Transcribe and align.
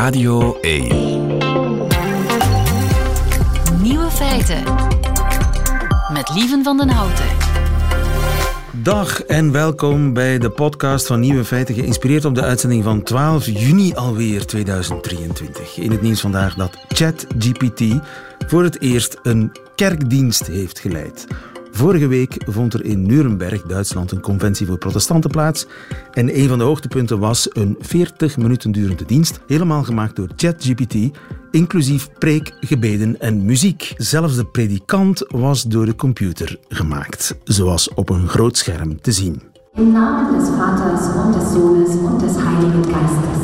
Radio 0.00 0.58
1. 0.60 0.88
Nieuwe 3.82 4.10
feiten. 4.10 4.62
Met 6.12 6.30
Lieven 6.34 6.64
van 6.64 6.76
den 6.76 6.88
Houten. 6.88 7.24
Dag 8.82 9.22
en 9.22 9.52
welkom 9.52 10.12
bij 10.12 10.38
de 10.38 10.50
podcast 10.50 11.06
van 11.06 11.20
Nieuwe 11.20 11.44
Feiten, 11.44 11.74
geïnspireerd 11.74 12.24
op 12.24 12.34
de 12.34 12.42
uitzending 12.42 12.84
van 12.84 13.02
12 13.02 13.46
juni 13.46 13.94
alweer 13.94 14.46
2023. 14.46 15.76
In 15.76 15.90
het 15.90 16.02
nieuws 16.02 16.20
vandaag 16.20 16.54
dat 16.54 16.76
ChatGPT 16.88 17.82
voor 18.46 18.62
het 18.62 18.80
eerst 18.80 19.18
een 19.22 19.52
kerkdienst 19.74 20.46
heeft 20.46 20.78
geleid. 20.78 21.26
Vorige 21.70 22.06
week 22.06 22.36
vond 22.46 22.74
er 22.74 22.84
in 22.84 23.06
Nuremberg, 23.06 23.62
Duitsland, 23.62 24.12
een 24.12 24.20
conventie 24.20 24.66
voor 24.66 24.78
protestanten 24.78 25.30
plaats. 25.30 25.66
En 26.12 26.38
een 26.38 26.48
van 26.48 26.58
de 26.58 26.64
hoogtepunten 26.64 27.18
was 27.18 27.48
een 27.52 27.76
40 27.80 28.36
minuten 28.36 28.72
durende 28.72 29.04
dienst, 29.04 29.40
helemaal 29.46 29.82
gemaakt 29.82 30.16
door 30.16 30.28
ChatGPT, 30.36 30.96
inclusief 31.50 32.08
preek, 32.18 32.52
gebeden 32.60 33.20
en 33.20 33.44
muziek. 33.44 33.94
Zelfs 33.96 34.36
de 34.36 34.44
predikant 34.44 35.24
was 35.28 35.62
door 35.62 35.86
de 35.86 35.94
computer 35.94 36.58
gemaakt, 36.68 37.36
zoals 37.44 37.94
op 37.94 38.10
een 38.10 38.28
groot 38.28 38.56
scherm 38.56 39.00
te 39.00 39.12
zien. 39.12 39.42
Im 39.74 39.92
Namen 39.92 40.38
des 40.38 40.48
Vaters 40.48 41.14
und 41.14 41.34
des 41.34 41.52
Sohnes 41.52 41.88
und 41.88 42.20
des 42.20 42.36
Heiligen 42.36 42.84
Geistes. 42.84 43.40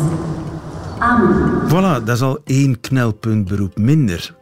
Amen. 0.98 1.69
Voilà, 1.69 2.05
dat 2.05 2.16
is 2.16 2.22
al 2.22 2.38
één 2.45 2.80
knelpuntberoep 2.80 3.78
minder. 3.78 4.34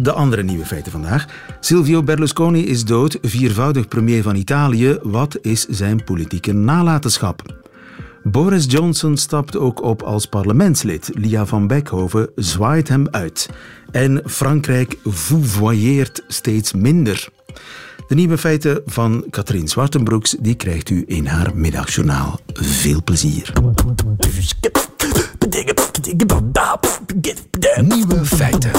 De 0.00 0.12
andere 0.12 0.42
nieuwe 0.42 0.64
feiten 0.64 0.92
vandaag. 0.92 1.26
Silvio 1.60 2.02
Berlusconi 2.02 2.66
is 2.66 2.84
dood, 2.84 3.18
viervoudig 3.22 3.88
premier 3.88 4.22
van 4.22 4.36
Italië. 4.36 4.98
Wat 5.02 5.38
is 5.42 5.66
zijn 5.66 6.04
politieke 6.04 6.52
nalatenschap? 6.52 7.42
Boris 8.22 8.64
Johnson 8.68 9.16
stapt 9.16 9.56
ook 9.56 9.82
op 9.82 10.02
als 10.02 10.26
parlementslid. 10.26 11.10
Lia 11.14 11.46
van 11.46 11.66
Beckhoven 11.66 12.30
zwaait 12.34 12.88
hem 12.88 13.08
uit. 13.10 13.48
En 13.90 14.22
Frankrijk 14.26 14.96
vouvoyeert 15.04 16.22
steeds 16.28 16.72
minder. 16.72 17.28
De 18.08 18.14
nieuwe 18.14 18.38
feiten 18.38 18.82
van 18.86 19.24
Katrien 19.30 19.68
Zwartenbroeks 19.68 20.36
die 20.40 20.54
krijgt 20.54 20.90
u 20.90 21.04
in 21.06 21.26
haar 21.26 21.56
middagjournaal. 21.56 22.40
Veel 22.52 23.02
plezier. 23.02 23.52
Nieuwe 27.80 28.24
feiten. 28.24 28.70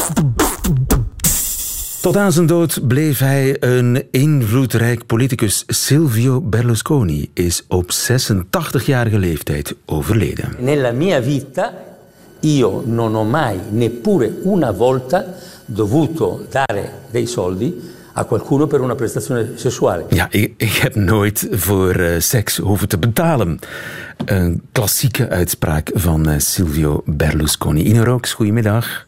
Tot 2.01 2.17
aan 2.17 2.31
zijn 2.31 2.45
dood 2.45 2.87
bleef 2.87 3.19
hij 3.19 3.57
een 3.59 4.07
invloedrijk 4.11 5.05
politicus. 5.05 5.63
Silvio 5.67 6.41
Berlusconi 6.41 7.29
is 7.33 7.63
op 7.67 7.91
86-jarige 7.91 9.17
leeftijd 9.17 9.75
overleden. 9.85 10.55
Nella 10.59 10.91
mia 10.91 11.23
vita 11.23 11.73
io 12.39 12.83
non 12.85 13.15
ho 13.15 13.23
mai 13.23 13.59
neppure 13.69 14.33
una 14.43 14.71
volta 14.71 15.25
dovuto 15.65 16.45
dare 16.49 16.91
dei 17.11 17.27
soldi 17.27 17.81
a 18.13 18.23
qualcuno 18.23 18.67
per 18.67 18.81
una 18.81 18.95
prestazione 18.95 19.51
sessuale. 19.55 20.05
Ja, 20.09 20.27
ik, 20.29 20.53
ik 20.57 20.73
heb 20.73 20.95
nooit 20.95 21.47
voor 21.51 21.91
eh, 21.91 22.19
seks 22.19 22.57
hoeven 22.57 22.87
te 22.87 22.97
betalen. 22.97 23.59
Een 24.25 24.61
klassieke 24.71 25.29
uitspraak 25.29 25.91
van 25.93 26.29
eh, 26.29 26.39
Silvio 26.39 27.01
Berlusconi. 27.05 27.83
Ine 27.83 28.03
Rooks, 28.03 28.33
goedemiddag. 28.33 29.07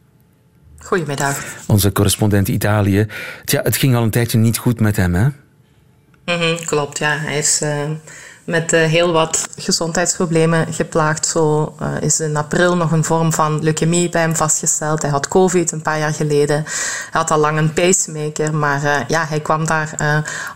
Goedemiddag. 0.92 1.44
Onze 1.68 1.92
correspondent 1.92 2.48
Italië. 2.48 3.08
Tja, 3.46 3.62
het 3.64 3.78
ging 3.78 3.96
al 3.96 4.04
een 4.04 4.10
tijdje 4.10 4.38
niet 4.38 4.58
goed 4.58 4.80
met 4.80 4.96
hem, 4.96 5.14
hè? 5.14 5.28
Mhm, 6.26 6.66
klopt, 6.66 6.98
ja. 6.98 7.18
Hij 7.18 7.38
is 7.38 7.62
eh, 7.62 7.90
met 8.52 8.74
eh, 8.74 8.84
heel 8.84 9.12
wat 9.12 9.48
gezondheidsproblemen 9.58 10.74
geplaagd. 10.74 11.26
Zo 11.26 11.74
eh, 11.80 11.88
is 12.02 12.20
in 12.20 12.38
april 12.38 12.78
nog 12.78 12.92
een 12.92 13.04
vorm 13.04 13.34
van 13.34 13.64
leukemie 13.64 14.10
bij 14.10 14.22
hem 14.22 14.36
vastgesteld. 14.36 15.02
Hij 15.02 15.12
had 15.12 15.28
COVID 15.28 15.72
een 15.72 15.82
paar 15.82 16.00
jaar 16.00 16.14
geleden. 16.14 16.56
Hij 16.56 17.22
had 17.22 17.32
al 17.32 17.38
lang 17.38 17.58
een 17.58 17.74
pacemaker, 17.74 18.56
maar 18.56 18.84
eh, 18.84 19.08
ja, 19.08 19.26
hij 19.26 19.40
kwam 19.40 19.66
daar 19.66 19.90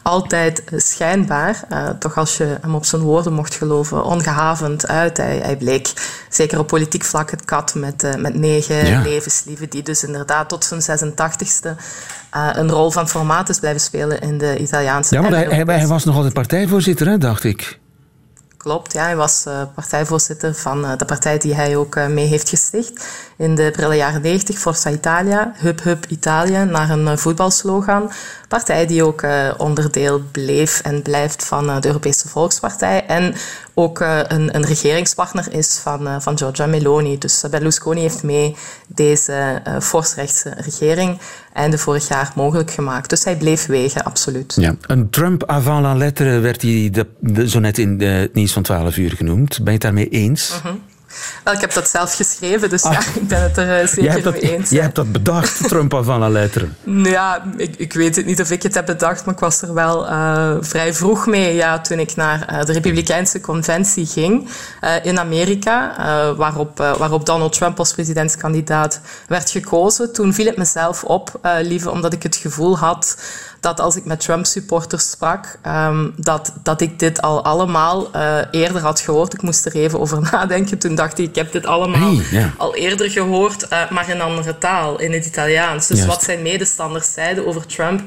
altijd 0.02 0.64
schijnbaar, 0.76 1.64
toch 2.00 2.18
als 2.18 2.38
je 2.38 2.58
hem 2.62 2.76
op 2.76 2.86
zijn 2.86 3.02
woorden 3.02 3.34
mocht 3.34 3.56
geloven, 3.56 4.04
ongehavend 4.04 4.88
uit. 4.88 5.18
Hij, 5.18 5.40
hij 5.44 5.58
bleek 5.58 5.94
zeker 6.30 6.60
op 6.60 6.68
politiek 6.68 7.04
vlak 7.04 7.32
het 7.32 7.46
kat 7.46 7.76
met, 7.76 8.18
met 8.18 8.36
negen 8.36 8.86
Ja. 8.86 9.02
levenslieven, 9.02 9.70
die 9.70 9.84
dus 9.84 10.04
inderdaad 10.04 10.50
tot 10.50 10.66
zijn 10.66 11.00
86ste 11.00 11.76
eh, 12.36 12.50
een 12.54 12.70
rol 12.70 12.92
van 12.92 13.10
formaat 13.10 13.50
is 13.50 13.60
blijven 13.60 13.82
spelen 13.82 14.22
in 14.22 14.38
de 14.38 14.58
Italiaanse 14.58 15.16
Ja, 15.16 15.24
en 15.24 15.34
hij, 15.34 15.40
hij, 15.40 15.50
Europese 15.52 15.80
hij 15.80 15.88
was 15.88 16.06
nog 16.06 16.16
altijd 16.16 16.34
partijvoorzitter, 16.34 17.08
hè, 17.08 17.18
dacht 17.18 17.44
ik. 17.44 17.80
Klopt, 18.66 18.94
ja. 18.94 19.04
Hij 19.04 19.16
was 19.16 19.46
eh, 19.46 19.62
partijvoorzitter 19.76 20.54
van 20.56 20.86
eh, 20.86 20.98
de 20.98 21.06
partij 21.06 21.38
die 21.38 21.56
hij 21.56 21.76
ook 21.76 21.96
eh, 21.96 22.08
mee 22.08 22.26
heeft 22.26 22.50
gesticht 22.50 23.08
in 23.38 23.56
de 23.56 23.72
prille 23.72 23.96
jaren 23.96 24.22
90, 24.22 24.58
Forza 24.58 24.90
Italia, 24.90 25.52
Hup 25.56 25.84
Hup 25.84 26.06
Italië, 26.06 26.66
naar 26.66 26.90
een 26.90 27.18
voetbalslogan. 27.18 28.12
Partij 28.48 28.86
die 28.86 29.04
ook 29.04 29.26
onderdeel 29.58 30.22
bleef 30.32 30.82
en 30.82 31.02
blijft 31.02 31.46
van 31.46 31.66
de 31.82 31.88
Europese 31.88 32.28
Volkspartij 32.28 33.06
en 33.06 33.36
ook 33.78 34.00
eh, 34.00 34.20
een, 34.28 34.56
een 34.56 34.66
regeringspartner 34.66 35.54
is 35.54 35.78
van, 35.78 36.08
eh, 36.08 36.16
van 36.20 36.38
Giorgia 36.38 36.66
Meloni. 36.66 37.18
Dus 37.18 37.44
eh, 37.44 37.50
Berlusconi 37.52 38.02
heeft 38.02 38.24
mee 38.24 38.56
deze 38.88 39.62
uh, 39.68 39.80
forsrechtse 39.80 40.54
regering 40.58 41.20
einde 41.54 41.78
vorig 41.78 42.08
jaar 42.08 42.32
mogelijk 42.36 42.72
gemaakt. 42.72 43.10
Dus 43.10 43.24
hij 43.24 43.36
bleef 43.38 43.66
wegen, 43.66 44.04
absoluut. 44.04 44.54
Ja. 44.60 44.76
Een 44.82 45.10
Trump 45.10 45.44
avant 45.46 45.82
la 45.82 45.96
lettre 45.96 46.40
werd 46.40 46.62
hij 46.62 46.90
de, 46.92 47.08
de- 47.20 47.50
zo 47.50 47.60
net 47.60 47.78
in 47.78 47.98
de, 47.98 48.06
het 48.06 48.34
nieuws 48.34 48.54
van 48.54 48.64
12 48.64 48.98
uur 48.98 49.12
genoemd. 49.12 49.56
Ben 49.58 49.66
je 49.66 49.72
het 49.72 49.82
daarmee 49.82 50.10
eens? 50.10 50.62
Wel, 51.46 51.54
ik 51.54 51.62
heb 51.62 51.74
dat 51.74 51.90
zelf 51.90 52.16
geschreven, 52.16 52.70
dus 52.70 52.84
ja, 52.84 53.00
ik 53.00 53.28
ben 53.28 53.42
het 53.42 53.58
er 53.58 53.82
eh, 53.82 53.88
zeker 53.88 54.22
dat, 54.22 54.34
mee 54.34 54.56
eens. 54.56 54.70
jij 54.70 54.82
hebt 54.82 54.96
dat 54.96 55.12
bedacht, 55.12 55.68
Trump 55.68 55.94
avant 55.94 56.20
la. 56.20 56.48
Nou 56.84 57.10
Ja, 57.10 57.44
ik, 57.58 57.76
ik 57.76 57.94
weet 57.94 58.16
het 58.16 58.26
niet 58.26 58.42
of 58.42 58.52
ik 58.52 58.64
het 58.64 58.74
heb 58.74 58.86
bedacht, 58.86 59.26
maar 59.26 59.34
ik 59.34 59.40
was 59.40 59.62
er 59.62 59.74
wel 59.74 60.08
eh, 60.08 60.56
vrij 60.60 60.94
vroeg 60.94 61.26
mee. 61.26 61.56
Ja, 61.56 61.82
toen 61.82 62.00
ik 62.00 62.16
naar 62.16 62.48
eh, 62.48 62.66
de 62.66 62.72
Republikeinse 62.72 63.42
conventie 63.42 64.06
ging 64.06 64.50
in 65.04 65.20
Amerika, 65.20 65.96
waarop, 66.38 66.78
waarop 66.78 67.26
Donald 67.26 67.54
Trump 67.54 67.80
als 67.80 67.94
presidentskandidaat 67.94 69.02
werd 69.28 69.50
gekozen. 69.50 70.14
Toen 70.14 70.34
viel 70.34 70.46
het 70.46 70.58
mezelf 70.58 71.04
op, 71.04 71.40
lieve, 71.62 71.92
omdat 71.92 72.14
ik 72.14 72.24
het 72.24 72.36
gevoel 72.36 72.78
had 72.78 73.18
dat 73.66 73.80
als 73.80 73.96
ik 73.96 74.06
met 74.06 74.20
Trump-supporters 74.20 75.10
sprak, 75.10 75.58
ehm, 75.62 76.10
dat, 76.16 76.54
dat 76.64 76.82
ik 76.82 77.00
dit 77.00 77.22
al 77.22 77.44
allemaal 77.44 78.12
eh, 78.12 78.38
eerder 78.52 78.82
had 78.82 79.00
gehoord. 79.00 79.34
Ik 79.34 79.42
moest 79.42 79.66
er 79.66 79.76
even 79.76 80.00
over 80.00 80.22
nadenken. 80.32 80.78
Toen 80.78 80.96
dacht 80.96 81.20
ik, 81.20 81.30
ik 81.30 81.36
heb 81.36 81.52
dit 81.52 81.66
allemaal 81.66 82.16
Hey, 82.16 82.52
al 82.58 82.76
eerder 82.76 83.10
gehoord, 83.10 83.68
eh, 83.68 83.92
maar 83.92 84.10
in 84.10 84.22
andere 84.22 84.58
taal, 84.58 85.00
in 85.00 85.12
het 85.14 85.26
Italiaans. 85.26 85.88
Dus 85.88 85.98
Juist. 85.98 86.14
wat 86.14 86.24
zijn 86.24 86.42
medestanders 86.42 87.14
zeiden 87.14 87.48
over 87.48 87.66
Trump 87.66 88.02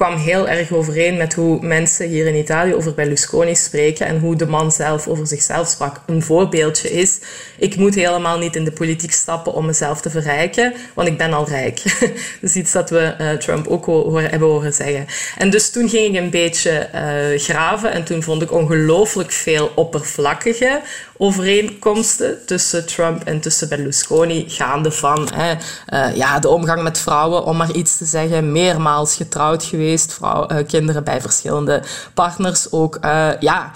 kwam 0.00 0.16
heel 0.16 0.48
erg 0.48 0.72
overeen 0.72 1.16
met 1.16 1.34
hoe 1.34 1.58
mensen 1.60 2.08
hier 2.08 2.26
in 2.26 2.34
Italië 2.34 2.74
over 2.74 2.94
Berlusconi 2.94 3.54
spreken 3.56 4.06
en 4.06 4.18
hoe 4.18 4.36
de 4.36 4.46
man 4.46 4.72
zelf 4.72 5.08
over 5.08 5.26
zichzelf 5.26 5.68
sprak. 5.68 6.00
Een 6.06 6.22
voorbeeldje 6.22 6.90
is, 6.90 7.18
ik 7.58 7.76
moet 7.76 7.94
helemaal 7.94 8.38
niet 8.38 8.56
in 8.56 8.64
de 8.64 8.72
politiek 8.72 9.12
stappen 9.12 9.52
om 9.52 9.66
mezelf 9.66 10.00
te 10.00 10.10
verrijken, 10.10 10.74
want 10.94 11.08
ik 11.08 11.18
ben 11.18 11.32
al 11.32 11.48
rijk. 11.48 11.82
is 12.40 12.54
iets 12.54 12.72
dat 12.72 12.90
we 12.90 12.98
eh, 12.98 13.32
Trump 13.32 13.66
ook 13.66 13.86
hebben 14.20 14.48
horen 14.48 14.72
zeggen. 14.72 15.06
En 15.38 15.50
dus 15.50 15.70
toen 15.70 15.88
ging 15.88 16.14
ik 16.14 16.22
een 16.22 16.30
beetje 16.30 16.70
eh, 16.70 17.38
graven 17.38 17.92
en 17.92 18.04
toen 18.04 18.22
vond 18.22 18.42
ik 18.42 18.52
ongelooflijk 18.52 19.32
veel 19.32 19.72
oppervlakkige 19.74 20.80
overeenkomsten 21.22 22.46
tussen 22.46 22.86
Trump 22.86 23.22
en 23.24 23.40
tussen 23.40 23.68
Berlusconi, 23.68 24.44
gaande 24.48 24.90
van 24.90 25.28
hè, 25.34 25.54
eh, 25.86 26.16
ja, 26.16 26.38
de 26.38 26.48
omgang 26.48 26.82
met 26.82 26.98
vrouwen, 26.98 27.44
om 27.44 27.56
maar 27.56 27.72
iets 27.72 27.96
te 27.96 28.04
zeggen, 28.04 28.52
meermaals 28.52 29.14
getrouwd 29.14 29.64
geweest, 29.64 30.12
vrouw, 30.12 30.46
eh, 30.46 30.66
kinderen 30.66 31.04
bij 31.04 31.20
verschillende 31.20 31.82
partners, 32.14 32.72
ook 32.72 32.96
eh, 32.96 33.28
ja, 33.40 33.70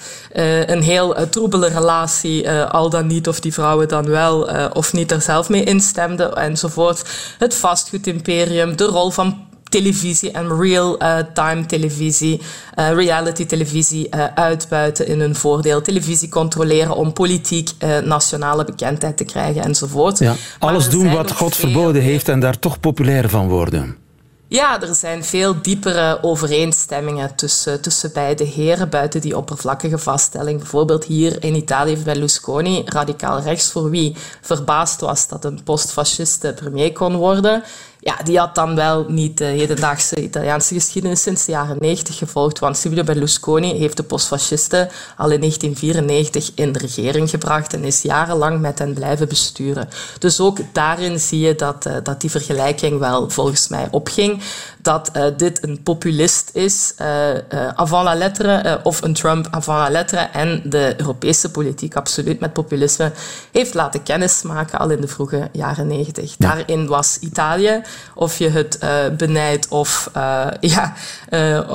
een 0.66 0.82
heel 0.82 1.28
troebele 1.30 1.68
relatie, 1.68 2.50
al 2.50 2.90
dan 2.90 3.06
niet 3.06 3.28
of 3.28 3.40
die 3.40 3.52
vrouwen 3.52 3.88
dan 3.88 4.06
wel 4.06 4.48
of 4.72 4.92
niet 4.92 5.10
er 5.10 5.20
zelf 5.20 5.48
mee 5.48 5.64
instemden 5.64 6.36
enzovoort. 6.36 7.02
Het 7.38 7.54
vastgoedimperium, 7.54 8.76
de 8.76 8.84
rol 8.84 9.10
van 9.10 9.46
televisie 9.74 10.30
en 10.30 10.60
real-time 10.60 11.66
televisie, 11.66 12.40
eh, 12.74 12.92
reality 12.92 13.46
televisie 13.46 14.08
eh, 14.08 14.24
uitbuiten 14.34 15.06
in 15.06 15.20
hun 15.20 15.34
voordeel, 15.34 15.82
televisie 15.82 16.28
controleren 16.28 16.96
om 16.96 17.12
politiek 17.12 17.70
eh, 17.78 17.98
nationale 17.98 18.64
bekendheid 18.64 19.16
te 19.16 19.24
krijgen 19.24 19.62
enzovoort. 19.62 20.18
Ja. 20.18 20.34
Alles 20.58 20.88
doen 20.88 21.12
wat 21.12 21.32
God 21.32 21.56
verboden 21.56 22.02
heeft 22.02 22.28
en 22.28 22.40
daar 22.40 22.58
toch 22.58 22.80
populair 22.80 23.28
van 23.28 23.48
worden. 23.48 24.02
Ja, 24.48 24.80
er 24.80 24.94
zijn 24.94 25.24
veel 25.24 25.62
diepere 25.62 26.18
overeenstemmingen 26.22 27.34
tussen, 27.34 27.80
tussen 27.80 28.10
beide 28.12 28.44
heren, 28.44 28.90
buiten 28.90 29.20
die 29.20 29.36
oppervlakkige 29.36 29.98
vaststelling. 29.98 30.58
Bijvoorbeeld 30.58 31.04
hier 31.04 31.44
in 31.44 31.54
Italië 31.54 31.90
heeft 31.90 32.04
Berlusconi, 32.04 32.82
radicaal 32.84 33.40
rechts, 33.40 33.70
voor 33.70 33.90
wie 33.90 34.16
verbaasd 34.40 35.00
was 35.00 35.28
dat 35.28 35.44
een 35.44 35.62
postfasciste 35.64 36.52
premier 36.56 36.92
kon 36.92 37.16
worden, 37.16 37.62
ja, 38.04 38.16
die 38.24 38.38
had 38.38 38.54
dan 38.54 38.74
wel 38.74 39.04
niet 39.08 39.38
de 39.38 39.44
hedendaagse 39.44 40.22
Italiaanse 40.22 40.74
geschiedenis 40.74 41.22
sinds 41.22 41.44
de 41.44 41.52
jaren 41.52 41.76
90 41.80 42.18
gevolgd, 42.18 42.58
want 42.58 42.76
Silvio 42.76 43.04
Berlusconi 43.04 43.78
heeft 43.78 43.96
de 43.96 44.02
postfascisten 44.02 44.88
al 45.16 45.30
in 45.30 45.40
1994 45.40 46.50
in 46.54 46.72
de 46.72 46.78
regering 46.78 47.30
gebracht 47.30 47.72
en 47.72 47.84
is 47.84 48.02
jarenlang 48.02 48.60
met 48.60 48.78
hen 48.78 48.94
blijven 48.94 49.28
besturen. 49.28 49.88
Dus 50.18 50.40
ook 50.40 50.58
daarin 50.72 51.20
zie 51.20 51.40
je 51.40 51.54
dat, 51.54 51.86
uh, 51.86 51.96
dat 52.02 52.20
die 52.20 52.30
vergelijking 52.30 52.98
wel 52.98 53.30
volgens 53.30 53.68
mij 53.68 53.88
opging 53.90 54.42
dat 54.84 55.10
uh, 55.16 55.24
dit 55.36 55.62
een 55.62 55.82
populist 55.82 56.50
is, 56.52 56.94
uh, 57.00 57.06
uh, 57.34 57.68
avant 57.74 58.04
la 58.04 58.14
lettre, 58.14 58.80
of 58.82 59.02
een 59.02 59.14
Trump 59.14 59.46
avant 59.50 59.78
la 59.78 59.90
lettre, 59.90 60.18
en 60.18 60.62
de 60.64 60.94
Europese 60.96 61.50
politiek 61.50 61.96
absoluut 61.96 62.40
met 62.40 62.52
populisme 62.52 63.12
heeft 63.52 63.74
laten 63.74 64.02
kennismaken 64.02 64.78
al 64.78 64.90
in 64.90 65.00
de 65.00 65.08
vroege 65.08 65.48
jaren 65.52 65.86
negentig. 65.86 66.34
Ja. 66.38 66.48
Daarin 66.48 66.86
was 66.86 67.18
Italië, 67.20 67.82
of 68.14 68.38
je 68.38 68.48
het 68.48 68.78
benijdt 69.16 69.68
of 69.68 70.10
ja, 70.60 70.94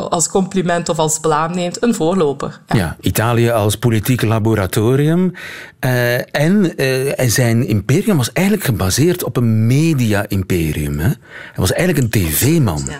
als 0.09 0.29
compliment 0.29 0.89
of 0.89 0.99
als 0.99 1.19
blaam 1.19 1.55
neemt, 1.55 1.83
een 1.83 1.95
voorloper. 1.95 2.59
Ja, 2.67 2.75
ja 2.75 2.95
Italië 3.01 3.49
als 3.49 3.75
politiek 3.75 4.21
laboratorium. 4.21 5.33
en 6.31 6.73
zijn 7.17 7.67
imperium 7.67 8.17
was 8.17 8.31
eigenlijk 8.31 8.65
gebaseerd 8.65 9.23
op 9.23 9.37
een 9.37 9.67
media-imperium. 9.67 10.99
Hij 10.99 11.15
was 11.55 11.71
eigenlijk 11.71 12.03
een 12.03 12.21
tv-man. 12.21 12.83
Ja. 12.87 12.98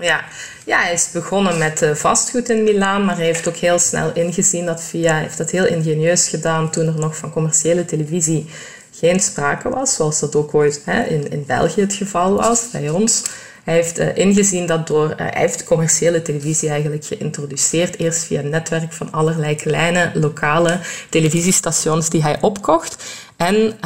Ja. 0.00 0.24
ja, 0.64 0.80
hij 0.80 0.92
is 0.92 1.10
begonnen 1.10 1.58
met 1.58 1.82
uh, 1.82 1.94
vastgoed 1.94 2.48
in 2.48 2.62
Milaan, 2.62 3.04
maar 3.04 3.16
hij 3.16 3.24
heeft 3.24 3.48
ook 3.48 3.56
heel 3.56 3.78
snel 3.78 4.12
ingezien 4.12 4.66
dat 4.66 4.82
via, 4.82 5.12
hij 5.12 5.22
heeft 5.22 5.38
dat 5.38 5.50
heel 5.50 5.66
ingenieus 5.66 6.28
gedaan 6.28 6.70
toen 6.70 6.86
er 6.86 6.98
nog 6.98 7.16
van 7.16 7.30
commerciële 7.30 7.84
televisie 7.84 8.50
geen 8.92 9.20
sprake 9.20 9.68
was, 9.68 9.94
zoals 9.94 10.20
dat 10.20 10.36
ook 10.36 10.54
ooit 10.54 10.82
hè, 10.84 11.02
in, 11.02 11.30
in 11.30 11.44
België 11.46 11.80
het 11.80 11.92
geval 11.94 12.34
was, 12.34 12.70
bij 12.70 12.88
ons. 12.88 13.22
Hij 13.64 13.74
heeft 13.74 13.98
uh, 13.98 14.16
ingezien 14.16 14.66
dat 14.66 14.86
door, 14.86 15.10
uh, 15.10 15.16
hij 15.16 15.32
heeft 15.34 15.64
commerciële 15.64 16.22
televisie 16.22 16.68
eigenlijk 16.68 17.04
geïntroduceerd, 17.04 17.98
eerst 17.98 18.24
via 18.24 18.40
een 18.40 18.48
netwerk 18.48 18.92
van 18.92 19.12
allerlei 19.12 19.54
kleine 19.54 20.10
lokale 20.14 20.80
televisiestations 21.08 22.10
die 22.10 22.22
hij 22.22 22.36
opkocht. 22.40 23.04
En 23.36 23.78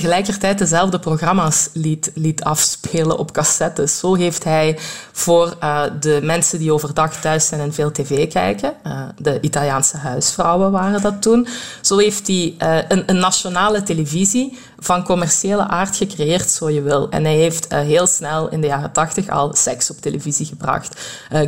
tegelijkertijd 0.00 0.58
dezelfde 0.58 0.98
programma's 0.98 1.68
liet, 1.72 2.10
liet 2.14 2.44
afspelen 2.44 3.18
op 3.18 3.32
cassettes. 3.32 3.98
Zo 3.98 4.14
heeft 4.14 4.44
hij 4.44 4.78
voor 5.12 5.56
uh, 5.62 5.82
de 6.00 6.20
mensen 6.22 6.58
die 6.58 6.72
overdag 6.72 7.20
thuis 7.20 7.46
zijn 7.46 7.60
en 7.60 7.74
veel 7.74 7.92
tv 7.92 8.28
kijken, 8.28 8.74
uh, 8.86 9.02
de 9.18 9.40
Italiaanse 9.40 9.96
huisvrouwen 9.96 10.70
waren 10.70 11.02
dat 11.02 11.22
toen, 11.22 11.46
zo 11.80 11.98
heeft 11.98 12.26
hij 12.26 12.54
uh, 12.58 12.78
een, 12.88 13.02
een, 13.06 13.18
nationale 13.18 13.82
televisie 13.82 14.58
van 14.78 15.04
commerciële 15.04 15.68
aard 15.68 15.96
gecreëerd, 15.96 16.50
zo 16.50 16.70
je 16.70 16.82
wil. 16.82 17.08
En 17.10 17.24
hij 17.24 17.34
heeft 17.34 17.74
heel 17.74 18.06
snel 18.06 18.48
in 18.48 18.60
de 18.60 18.66
jaren 18.66 18.92
tachtig 18.92 19.28
al 19.28 19.54
seks 19.54 19.90
op 19.90 20.00
televisie 20.00 20.46
gebracht. 20.46 21.00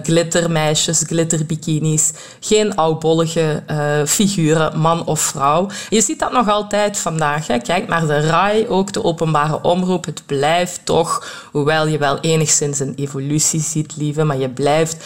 glittermeisjes, 0.02 1.02
glitterbikinis, 1.06 2.12
geen 2.40 2.74
oudbollige 2.74 3.62
figuren, 4.06 4.78
man 4.78 5.06
of 5.06 5.20
vrouw. 5.20 5.70
Je 5.88 6.00
ziet 6.00 6.18
dat 6.18 6.32
nog 6.32 6.48
altijd 6.48 6.98
vandaag. 6.98 7.46
Hè. 7.46 7.58
Kijk 7.58 7.88
naar 7.88 8.06
de 8.06 8.66
ook 8.68 8.92
de 8.92 9.04
openbare 9.04 9.62
omroep. 9.62 10.04
Het 10.04 10.22
blijft 10.26 10.80
toch, 10.84 11.26
hoewel 11.52 11.86
je 11.86 11.98
wel 11.98 12.20
enigszins 12.20 12.78
een 12.78 12.94
evolutie 12.94 13.60
ziet, 13.60 13.96
lieve, 13.96 14.24
maar 14.24 14.38
je 14.38 14.48
blijft 14.48 15.04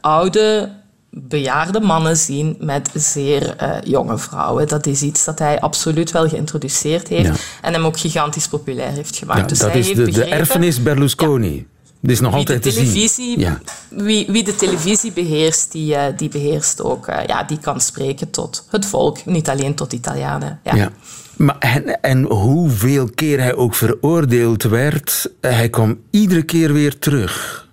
oude, 0.00 0.70
bejaarde 1.10 1.80
mannen 1.80 2.16
zien 2.16 2.56
met 2.60 2.90
zeer 2.94 3.56
uh, 3.62 3.76
jonge 3.84 4.18
vrouwen. 4.18 4.68
Dat 4.68 4.86
is 4.86 5.02
iets 5.02 5.24
dat 5.24 5.38
hij 5.38 5.60
absoluut 5.60 6.10
wel 6.10 6.28
geïntroduceerd 6.28 7.08
heeft 7.08 7.26
ja. 7.26 7.34
en 7.62 7.72
hem 7.72 7.84
ook 7.84 7.98
gigantisch 7.98 8.48
populair 8.48 8.90
heeft 8.90 9.16
gemaakt. 9.16 9.40
Ja, 9.40 9.46
dus 9.46 9.58
dat 9.58 9.70
hij 9.70 9.78
is 9.78 9.86
heeft 9.86 9.98
de, 9.98 10.04
begrepen, 10.04 10.30
de 10.30 10.36
erfenis 10.36 10.82
Berlusconi. 10.82 11.54
Ja. 11.54 11.62
Dit 12.00 12.10
is 12.10 12.20
nog 12.20 12.30
wie 12.30 12.38
altijd 12.38 12.62
de 12.62 12.68
te 12.68 12.74
zien. 12.74 12.84
televisie, 12.84 13.46
wie, 13.88 14.26
wie 14.28 14.44
de 14.44 14.54
televisie 14.54 15.12
beheerst, 15.12 15.72
die, 15.72 15.92
uh, 15.92 16.02
die 16.16 16.28
beheerst 16.28 16.82
ook. 16.82 17.08
Uh, 17.08 17.16
ja, 17.26 17.42
die 17.42 17.58
kan 17.58 17.80
spreken 17.80 18.30
tot 18.30 18.66
het 18.70 18.86
volk, 18.86 19.24
niet 19.24 19.48
alleen 19.48 19.74
tot 19.74 19.92
Italianen. 19.92 20.60
Ja. 20.64 20.74
Ja. 20.74 20.92
Maar 21.36 21.56
en, 21.58 22.00
en 22.00 22.24
hoeveel 22.24 23.10
keer 23.14 23.40
hij 23.40 23.54
ook 23.54 23.74
veroordeeld 23.74 24.62
werd, 24.62 25.30
hij 25.40 25.68
kwam 25.68 25.98
iedere 26.10 26.42
keer 26.42 26.72
weer 26.72 26.98
terug. 26.98 27.67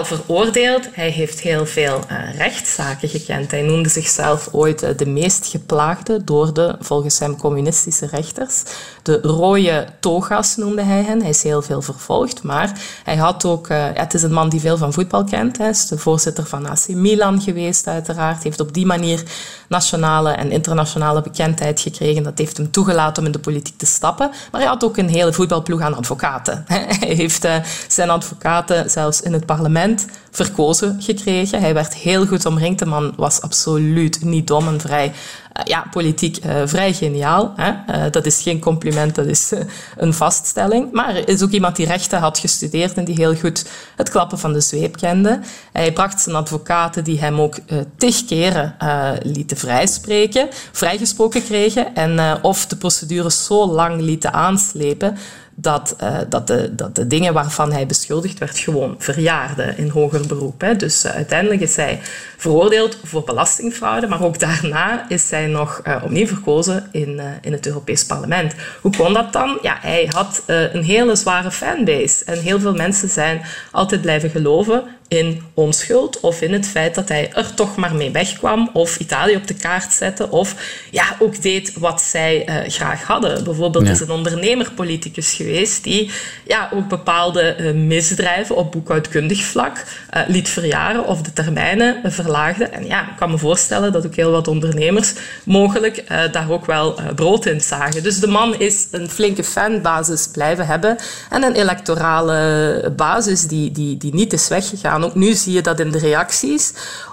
Veroordeeld. 0.00 0.88
Hij 0.92 1.10
heeft 1.10 1.40
heel 1.40 1.66
veel 1.66 2.00
uh, 2.10 2.36
rechtszaken 2.36 3.08
gekend. 3.08 3.50
Hij 3.50 3.62
noemde 3.62 3.88
zichzelf 3.88 4.48
ooit 4.52 4.82
uh, 4.82 4.90
de 4.96 5.06
meest 5.06 5.46
geplaagde 5.46 6.24
door 6.24 6.54
de, 6.54 6.76
volgens 6.80 7.18
hem, 7.18 7.36
communistische 7.36 8.06
rechters. 8.06 8.62
De 9.02 9.20
rode 9.22 9.86
toga's 10.00 10.56
noemde 10.56 10.82
hij 10.82 11.02
hen. 11.02 11.20
Hij 11.20 11.30
is 11.30 11.42
heel 11.42 11.62
veel 11.62 11.82
vervolgd, 11.82 12.42
maar 12.42 12.80
hij 13.04 13.16
had 13.16 13.44
ook... 13.44 13.66
Ja, 13.68 13.92
het 13.94 14.14
is 14.14 14.22
een 14.22 14.32
man 14.32 14.48
die 14.48 14.60
veel 14.60 14.76
van 14.76 14.92
voetbal 14.92 15.24
kent. 15.24 15.58
Hij 15.58 15.68
is 15.68 15.86
de 15.86 15.98
voorzitter 15.98 16.46
van 16.46 16.66
AC 16.66 16.88
Milan 16.88 17.40
geweest, 17.40 17.86
uiteraard. 17.86 18.42
heeft 18.42 18.60
op 18.60 18.74
die 18.74 18.86
manier 18.86 19.22
nationale 19.68 20.30
en 20.30 20.50
internationale 20.50 21.22
bekendheid 21.22 21.80
gekregen. 21.80 22.22
Dat 22.22 22.38
heeft 22.38 22.56
hem 22.56 22.70
toegelaten 22.70 23.22
om 23.22 23.26
in 23.26 23.32
de 23.32 23.38
politiek 23.38 23.78
te 23.78 23.86
stappen. 23.86 24.30
Maar 24.50 24.60
hij 24.60 24.70
had 24.70 24.84
ook 24.84 24.96
een 24.96 25.08
hele 25.08 25.32
voetbalploeg 25.32 25.80
aan 25.80 25.96
advocaten. 25.96 26.64
Hij 27.02 27.14
heeft 27.14 27.48
zijn 27.88 28.10
advocaten 28.10 28.90
zelfs 28.90 29.20
in 29.20 29.32
het 29.32 29.46
parlement 29.46 29.80
verkozen 30.30 31.02
gekregen. 31.02 31.60
Hij 31.60 31.74
werd 31.74 31.94
heel 31.94 32.26
goed 32.26 32.46
omringd. 32.46 32.78
De 32.78 32.86
man 32.86 33.12
was 33.16 33.40
absoluut 33.40 34.24
niet 34.24 34.46
dom 34.46 34.68
en 34.68 34.80
vrij, 34.80 35.06
uh, 35.06 35.12
ja, 35.64 35.86
politiek 35.90 36.44
uh, 36.44 36.62
vrij 36.64 36.92
geniaal. 36.92 37.52
Hè? 37.56 37.70
Uh, 37.70 38.10
dat 38.10 38.26
is 38.26 38.42
geen 38.42 38.60
compliment, 38.60 39.14
dat 39.14 39.26
is 39.26 39.52
een 39.96 40.14
vaststelling. 40.14 40.92
Maar 40.92 41.16
er 41.16 41.28
is 41.28 41.42
ook 41.42 41.50
iemand 41.50 41.76
die 41.76 41.86
rechten 41.86 42.18
had 42.18 42.38
gestudeerd 42.38 42.94
en 42.94 43.04
die 43.04 43.14
heel 43.14 43.34
goed 43.34 43.64
het 43.96 44.10
klappen 44.10 44.38
van 44.38 44.52
de 44.52 44.60
zweep 44.60 44.96
kende. 44.96 45.40
Hij 45.72 45.92
bracht 45.92 46.20
zijn 46.20 46.36
advocaten 46.36 47.04
die 47.04 47.20
hem 47.20 47.40
ook 47.40 47.56
tig 47.96 48.24
keren 48.24 48.76
lieten 49.22 49.56
vrijspreken, 49.56 50.48
vrijgesproken 50.72 51.44
kregen 51.44 51.94
en 51.94 52.42
of 52.42 52.66
de 52.66 52.76
procedures 52.76 53.44
zo 53.44 53.66
lang 53.66 54.00
lieten 54.00 54.32
aanslepen 54.32 55.16
dat, 55.62 55.96
uh, 56.02 56.18
dat, 56.28 56.46
de, 56.46 56.74
dat 56.74 56.94
de 56.94 57.06
dingen 57.06 57.32
waarvan 57.32 57.72
hij 57.72 57.86
beschuldigd 57.86 58.38
werd 58.38 58.58
gewoon 58.58 58.94
verjaarden 58.98 59.78
in 59.78 59.88
hoger 59.88 60.26
beroep. 60.26 60.60
Hè. 60.60 60.76
Dus 60.76 61.04
uh, 61.04 61.10
uiteindelijk 61.10 61.60
is 61.60 61.76
hij 61.76 62.00
veroordeeld 62.36 62.98
voor 63.04 63.24
belastingfraude, 63.24 64.06
maar 64.06 64.22
ook 64.22 64.38
daarna 64.38 65.08
is 65.08 65.30
hij 65.30 65.46
nog 65.46 65.80
uh, 65.86 65.96
opnieuw 66.02 66.26
verkozen 66.26 66.88
in, 66.90 67.20
in 67.42 67.52
het 67.52 67.66
Europees 67.66 68.04
Parlement. 68.04 68.54
Hoe 68.80 68.96
kon 68.96 69.12
dat 69.12 69.32
dan? 69.32 69.58
Ja, 69.62 69.76
hij 69.80 70.08
had 70.14 70.42
een 70.46 70.82
hele 70.82 71.16
zware 71.16 71.50
fanbase 71.50 72.24
en 72.24 72.38
heel 72.38 72.60
veel 72.60 72.74
mensen 72.74 73.08
zijn 73.08 73.42
altijd 73.70 74.00
blijven 74.00 74.30
geloven 74.30 74.82
in 75.12 75.42
onschuld 75.54 76.20
of 76.20 76.40
in 76.40 76.52
het 76.52 76.68
feit 76.68 76.94
dat 76.94 77.08
hij 77.08 77.32
er 77.34 77.54
toch 77.54 77.76
maar 77.76 77.94
mee 77.94 78.10
wegkwam 78.10 78.70
of 78.72 78.98
Italië 78.98 79.36
op 79.36 79.46
de 79.46 79.54
kaart 79.54 79.92
zette 79.92 80.30
of 80.30 80.54
ja, 80.90 81.04
ook 81.18 81.42
deed 81.42 81.72
wat 81.78 82.02
zij 82.02 82.48
uh, 82.48 82.70
graag 82.70 83.02
hadden. 83.02 83.44
Bijvoorbeeld 83.44 83.86
ja. 83.86 83.92
is 83.92 84.00
een 84.00 84.10
ondernemer-politicus 84.10 85.32
geweest 85.32 85.84
die 85.84 86.10
ja, 86.46 86.68
ook 86.74 86.88
bepaalde 86.88 87.56
uh, 87.58 87.72
misdrijven 87.72 88.56
op 88.56 88.72
boekhoudkundig 88.72 89.44
vlak 89.44 89.76
uh, 89.76 90.22
liet 90.26 90.48
verjaren 90.48 91.06
of 91.06 91.22
de 91.22 91.32
termijnen 91.32 92.12
verlaagde. 92.12 92.64
En 92.64 92.86
ja, 92.86 93.00
ik 93.00 93.16
kan 93.16 93.30
me 93.30 93.38
voorstellen 93.38 93.92
dat 93.92 94.06
ook 94.06 94.14
heel 94.14 94.30
wat 94.30 94.48
ondernemers 94.48 95.12
mogelijk 95.44 96.04
daar 96.32 96.50
ook 96.50 96.66
wel 96.66 97.00
brood 97.14 97.46
in 97.46 97.60
zagen. 97.60 98.02
Dus 98.02 98.20
de 98.20 98.26
man 98.26 98.60
is 98.60 98.88
een 98.90 99.10
flinke 99.10 99.44
fanbasis 99.44 100.28
blijven 100.32 100.66
hebben 100.66 100.96
en 101.30 101.42
een 101.42 101.54
electorale 101.54 102.92
basis 102.96 103.46
die, 103.46 103.72
die, 103.72 103.96
die 103.96 104.14
niet 104.14 104.32
is 104.32 104.48
weggegaan 104.48 105.01
ook 105.04 105.14
nu 105.14 105.34
zie 105.34 105.52
je 105.52 105.62
dat 105.62 105.80
in 105.80 105.90
de 105.90 105.98
reacties 105.98 106.72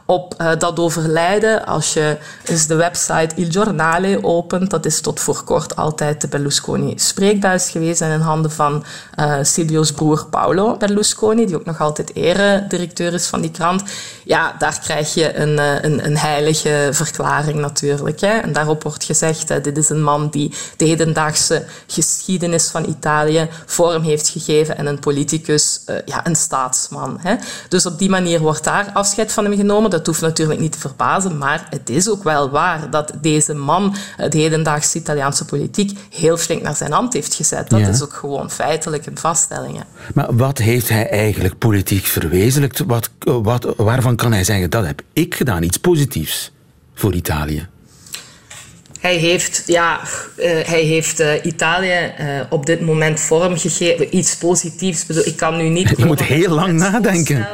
op 0.10 0.36
uh, 0.42 0.51
dat 0.58 0.80
overlijden. 0.80 1.66
Als 1.66 1.94
je 1.94 2.18
eens 2.46 2.68
de 2.68 2.75
website 2.75 3.30
Il 3.36 3.51
Giornale 3.51 4.24
opent, 4.24 4.70
dat 4.70 4.86
is 4.86 5.01
tot 5.01 5.20
voor 5.20 5.44
kort 5.44 5.75
altijd 5.75 6.22
de 6.22 6.28
Berlusconi 6.28 6.94
spreekbuis 6.96 7.70
geweest 7.70 8.01
en 8.01 8.12
in 8.12 8.20
handen 8.20 8.51
van 8.51 8.84
uh, 9.20 9.36
Silvio's 9.42 9.92
broer 9.92 10.25
Paolo 10.30 10.78
Berlusconi, 10.78 11.46
die 11.46 11.56
ook 11.56 11.66
nog 11.66 11.82
altijd 11.82 12.16
eredirecteur 12.16 13.13
is 13.13 13.28
van 13.28 13.42
die 13.42 13.51
krant. 13.51 13.84
Ja, 14.24 14.56
daar 14.60 14.80
krijg 14.84 15.13
je 15.13 15.36
een, 15.36 15.58
uh, 15.58 15.82
een, 15.82 16.06
een, 16.06 16.18
heilige 16.18 16.89
verklaring 16.92 17.60
natuurlijk. 17.60 18.20
Hè. 18.20 18.38
En 18.38 18.54
daarop 18.54 18.84
wordt 18.84 19.04
gezegd, 19.04 19.63
dit 19.63 19.78
is 19.78 19.89
een 19.89 20.04
man 20.04 20.30
die 20.30 20.54
de 20.78 20.86
hedendaagse 20.86 21.66
geschiedenis 21.88 22.68
van 22.68 22.86
Italië 22.89 23.50
vorm 23.66 24.04
heeft 24.04 24.30
gegeven 24.30 24.78
en 24.78 24.86
een 24.86 25.00
politicus, 25.00 25.82
ja, 26.06 26.25
een 26.25 26.36
staatsman. 26.36 27.18
Hè. 27.22 27.36
Dus 27.68 27.86
op 27.86 28.00
die 28.00 28.10
manier 28.10 28.39
wordt 28.39 28.63
daar 28.63 28.89
afscheid 28.94 29.32
van 29.32 29.44
hem 29.44 29.56
genomen. 29.56 29.98
Dat 30.00 30.08
hoeft 30.08 30.22
natuurlijk 30.22 30.60
niet 30.60 30.72
te 30.72 30.79
verbazen, 30.79 31.38
maar 31.38 31.68
het 31.70 31.89
is 31.89 32.10
ook 32.10 32.24
wel 32.24 32.50
waar 32.50 32.89
dat 32.89 33.13
deze 33.22 33.53
man 33.53 33.96
de 34.29 34.38
hedendaagse 34.38 34.98
Italiaanse 34.98 35.46
politiek 35.46 35.98
heel 36.10 36.38
flink 36.38 36.62
naar 36.62 36.75
zijn 36.75 36.91
hand 36.91 37.13
heeft 37.13 37.34
gezet. 37.34 37.70
Dat 37.70 37.79
Ja. 37.79 37.88
is 37.88 38.03
ook 38.03 38.13
gewoon 38.13 38.51
feitelijk 38.51 39.06
een 39.06 39.18
vaststelling. 39.18 39.75
hè. 39.77 39.84
Maar 40.13 40.36
wat 40.36 40.58
heeft 40.58 40.89
hij 40.89 41.10
eigenlijk 41.10 41.58
politiek 41.58 42.06
verwezenlijkt? 42.06 42.79
Wat, 42.86 43.10
wat, 43.20 43.74
waarvan 43.77 44.15
kan 44.15 44.32
hij 44.34 44.44
zeggen, 44.44 44.70
dat 44.70 44.86
heb 44.86 45.01
ik 45.13 45.36
gedaan, 45.36 45.63
iets 45.63 45.77
positiefs 45.77 46.51
voor 46.94 47.13
Italië? 47.13 47.68
Hij 49.00 49.15
heeft, 49.15 49.63
ja, 49.65 50.00
uh, 50.38 50.46
hij 50.46 50.82
heeft 50.82 51.20
uh, 51.20 51.46
Italië 51.46 52.13
uh, 52.20 52.25
op 52.50 52.65
dit 52.65 52.82
moment 52.82 53.20
vormgegeven. 53.20 54.18
Iets 54.18 54.36
positiefs. 54.36 55.06
Bedoel, 55.06 55.25
ik 55.27 55.36
kan 55.38 55.58
nu 55.58 55.70
niet. 55.70 55.94
Je 55.98 56.06
moet 56.06 56.24
heel 56.24 56.53
lang 56.53 56.74
nadenken. 56.74 57.48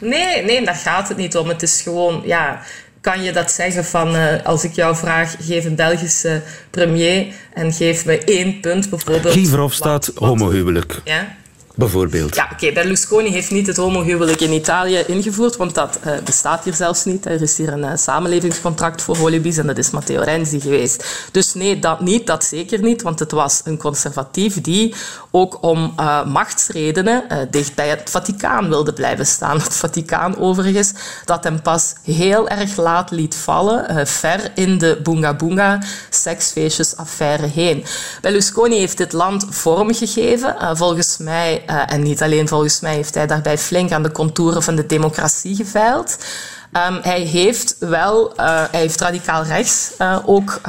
Nee, 0.00 0.44
nee, 0.44 0.64
daar 0.64 0.74
gaat 0.74 1.08
het 1.08 1.16
niet 1.16 1.36
om. 1.36 1.48
Het 1.48 1.62
is 1.62 1.82
gewoon, 1.82 2.22
ja, 2.24 2.62
kan 3.00 3.22
je 3.22 3.32
dat 3.32 3.50
zeggen 3.50 3.84
van 3.84 4.16
uh, 4.16 4.44
als 4.44 4.64
ik 4.64 4.72
jou 4.72 4.96
vraag, 4.96 5.36
geef 5.40 5.64
een 5.64 5.74
Belgische 5.74 6.42
premier 6.70 7.26
en 7.54 7.72
geef 7.72 8.04
me 8.04 8.24
één 8.24 8.60
punt 8.60 8.90
bijvoorbeeld. 8.90 9.34
Guy 9.34 9.46
Verhofstadt, 9.46 10.10
homohuwelijk. 10.14 11.00
Ja? 11.04 11.38
Bijvoorbeeld. 11.74 12.34
Ja, 12.34 12.44
oké. 12.44 12.52
Okay. 12.52 12.72
Berlusconi 12.72 13.30
heeft 13.30 13.50
niet 13.50 13.66
het 13.66 13.76
homohuwelijk 13.76 14.40
in 14.40 14.52
Italië 14.52 15.04
ingevoerd, 15.06 15.56
want 15.56 15.74
dat 15.74 15.98
uh, 16.06 16.12
bestaat 16.24 16.64
hier 16.64 16.74
zelfs 16.74 17.04
niet. 17.04 17.26
Er 17.26 17.42
is 17.42 17.56
hier 17.56 17.72
een 17.72 17.84
uh, 17.84 17.92
samenlevingscontract 17.94 19.02
voor 19.02 19.16
holibies 19.16 19.56
en 19.56 19.66
dat 19.66 19.78
is 19.78 19.90
Matteo 19.90 20.22
Renzi 20.22 20.60
geweest. 20.60 21.28
Dus 21.32 21.54
nee, 21.54 21.78
dat 21.78 22.00
niet, 22.00 22.26
dat 22.26 22.44
zeker 22.44 22.82
niet, 22.82 23.02
want 23.02 23.18
het 23.18 23.30
was 23.30 23.60
een 23.64 23.76
conservatief 23.76 24.60
die 24.60 24.94
ook 25.30 25.62
om 25.62 25.94
uh, 26.00 26.24
machtsredenen 26.24 27.48
dicht 27.50 27.74
bij 27.74 27.88
het 27.88 28.10
Vaticaan 28.10 28.68
wilde 28.68 28.92
blijven 28.92 29.26
staan. 29.26 29.58
Het 29.58 29.76
Vaticaan 29.76 30.38
overigens, 30.38 30.92
dat 31.24 31.44
hem 31.44 31.62
pas 31.62 31.94
heel 32.02 32.48
erg 32.48 32.76
laat 32.76 33.10
liet 33.10 33.34
vallen, 33.34 34.06
ver 34.06 34.52
in 34.54 34.78
de 34.78 35.00
Bunga 35.02 35.34
Bunga 35.34 35.82
seksfeestjesaffaire 36.10 37.46
heen. 37.46 37.84
Berlusconi 38.20 38.78
heeft 38.78 38.96
dit 38.96 39.12
land 39.12 39.46
vormgegeven, 39.50 40.76
volgens 40.76 41.16
mij 41.18 41.64
en 41.66 42.02
niet 42.02 42.22
alleen 42.22 42.48
volgens 42.48 42.80
mij 42.80 42.94
heeft 42.94 43.14
hij 43.14 43.26
daarbij 43.26 43.58
flink 43.58 43.92
aan 43.92 44.02
de 44.02 44.12
contouren 44.12 44.62
van 44.62 44.76
de 44.76 44.86
democratie 44.86 45.56
geveild. 45.56 46.18
Um, 46.72 46.98
hij 47.02 47.20
heeft 47.20 47.76
wel, 47.78 48.30
uh, 48.30 48.64
hij 48.70 48.80
heeft 48.80 49.00
radicaal 49.00 49.42
rechts 49.42 49.92
uh, 49.98 50.18
ook 50.24 50.60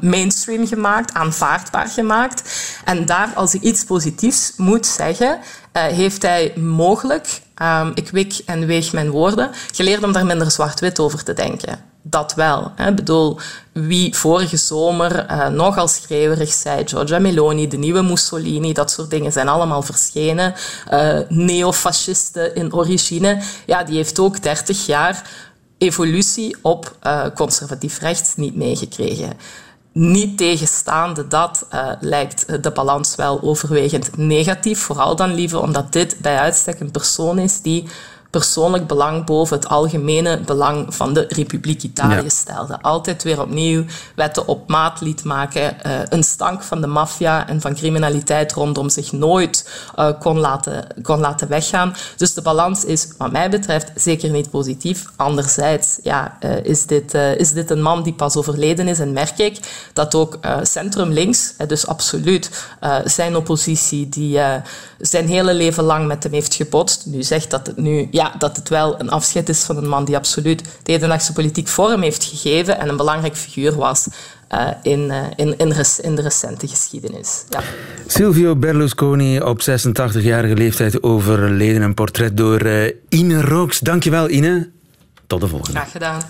mainstream 0.00 0.66
gemaakt, 0.66 1.14
aanvaardbaar 1.14 1.88
gemaakt. 1.88 2.42
En 2.84 3.06
daar, 3.06 3.32
als 3.34 3.54
ik 3.54 3.62
iets 3.62 3.84
positiefs 3.84 4.52
moet 4.56 4.86
zeggen, 4.86 5.38
heeft 5.72 6.22
hij 6.22 6.52
mogelijk, 6.56 7.40
um, 7.62 7.92
ik 7.94 8.10
wik 8.10 8.40
en 8.46 8.66
weeg 8.66 8.92
mijn 8.92 9.10
woorden, 9.10 9.50
geleerd 9.74 10.04
om 10.04 10.12
daar 10.12 10.26
minder 10.26 10.50
zwart-wit 10.50 10.98
over 10.98 11.24
te 11.24 11.32
denken 11.32 11.88
dat 12.10 12.34
wel. 12.34 12.72
Ik 12.86 12.94
bedoel, 12.96 13.38
wie 13.72 14.16
vorige 14.16 14.56
zomer 14.56 15.30
uh, 15.30 15.48
nogal 15.48 15.88
schreeuwerig 15.88 16.52
zei, 16.52 16.88
Giorgia 16.88 17.18
Meloni, 17.18 17.68
de 17.68 17.76
nieuwe 17.76 18.02
Mussolini, 18.02 18.72
dat 18.72 18.90
soort 18.90 19.10
dingen 19.10 19.32
zijn 19.32 19.48
allemaal 19.48 19.82
verschenen. 19.82 20.54
Uh, 20.92 21.18
neofascisten 21.28 22.54
in 22.54 22.72
origine, 22.72 23.42
ja, 23.66 23.84
die 23.84 23.96
heeft 23.96 24.18
ook 24.18 24.42
30 24.42 24.86
jaar 24.86 25.30
evolutie 25.78 26.56
op 26.62 26.96
uh, 27.02 27.24
conservatief 27.34 27.98
rechts 27.98 28.36
niet 28.36 28.56
meegekregen. 28.56 29.32
Niet 29.92 30.38
tegenstaande 30.38 31.26
dat 31.26 31.66
uh, 31.74 31.90
lijkt 32.00 32.62
de 32.62 32.70
balans 32.70 33.14
wel 33.14 33.42
overwegend 33.42 34.16
negatief. 34.16 34.78
Vooral 34.80 35.16
dan 35.16 35.34
liever 35.34 35.62
omdat 35.62 35.92
dit 35.92 36.16
bij 36.18 36.38
uitstek 36.38 36.80
een 36.80 36.90
persoon 36.90 37.38
is 37.38 37.62
die 37.62 37.88
persoonlijk 38.30 38.86
belang 38.86 39.24
boven 39.24 39.56
het 39.56 39.68
algemene 39.68 40.40
belang 40.40 40.94
van 40.94 41.12
de 41.12 41.24
Republiek 41.28 41.82
Italië 41.82 42.22
ja. 42.22 42.28
stelde. 42.28 42.82
Altijd 42.82 43.22
weer 43.22 43.40
opnieuw 43.40 43.84
wetten 44.14 44.46
op 44.46 44.68
maat 44.68 45.00
liet 45.00 45.24
maken, 45.24 45.76
uh, 45.86 46.00
een 46.08 46.22
stank 46.22 46.62
van 46.62 46.80
de 46.80 46.86
maffia 46.86 47.48
en 47.48 47.60
van 47.60 47.74
criminaliteit 47.74 48.52
rondom 48.52 48.88
zich 48.88 49.12
nooit 49.12 49.70
uh, 49.98 50.10
kon, 50.20 50.38
laten, 50.38 50.86
kon 51.02 51.18
laten 51.18 51.48
weggaan. 51.48 51.94
Dus 52.16 52.34
de 52.34 52.42
balans 52.42 52.84
is, 52.84 53.08
wat 53.18 53.32
mij 53.32 53.50
betreft, 53.50 53.90
zeker 53.94 54.30
niet 54.30 54.50
positief. 54.50 55.04
Anderzijds 55.16 55.98
ja, 56.02 56.36
uh, 56.40 56.64
is, 56.64 56.86
dit, 56.86 57.14
is 57.14 57.52
dit 57.52 57.70
een 57.70 57.82
man 57.82 58.02
die 58.02 58.14
pas 58.14 58.36
overleden 58.36 58.88
is 58.88 58.98
en 58.98 59.12
merk 59.12 59.38
ik 59.38 59.58
dat 59.92 60.14
ook 60.14 60.38
centrum 60.62 61.10
links, 61.10 61.54
dus 61.66 61.86
absoluut 61.86 62.50
zijn 63.04 63.36
oppositie, 63.36 64.08
die 64.08 64.40
zijn 64.98 65.26
hele 65.26 65.54
leven 65.54 65.84
lang 65.84 66.06
met 66.06 66.22
hem 66.22 66.32
heeft 66.32 66.54
gebotst, 66.54 67.06
nu 67.06 67.22
zegt 67.22 67.50
dat 67.50 67.66
het 67.66 67.76
nu 67.76 68.08
ja, 68.18 68.34
dat 68.38 68.56
het 68.56 68.68
wel 68.68 69.00
een 69.00 69.10
afscheid 69.10 69.48
is 69.48 69.62
van 69.62 69.76
een 69.76 69.88
man 69.88 70.04
die 70.04 70.16
absoluut 70.16 70.64
de 70.82 70.92
hedendaagse 70.92 71.32
politiek 71.32 71.68
vorm 71.68 72.02
heeft 72.02 72.24
gegeven 72.24 72.78
en 72.78 72.88
een 72.88 72.96
belangrijk 72.96 73.36
figuur 73.36 73.74
was 73.74 74.08
uh, 74.54 74.68
in, 74.82 75.00
uh, 75.00 75.16
in, 75.36 75.58
in, 75.58 75.74
in, 76.02 76.14
de 76.14 76.22
recente 76.22 76.68
geschiedenis. 76.68 77.44
Ja. 77.48 77.60
Silvio 78.06 78.56
Berlusconi 78.56 79.40
op 79.40 79.60
86-jarige 79.60 80.54
leeftijd 80.54 81.02
overleden. 81.02 81.82
Een 81.82 81.94
portret 81.94 82.36
door 82.36 82.62
uh, 82.62 82.92
Ine 83.08 83.40
Rooks. 83.40 83.78
Dankjewel 83.78 84.28
Ine. 84.28 84.70
Tot 85.26 85.40
de 85.40 85.48
volgende. 85.48 85.78
Graag 85.78 85.90
gedaan. 85.90 86.20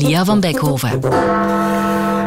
Lia 0.00 0.24
van 0.24 0.40
Beckhoven. 0.40 1.00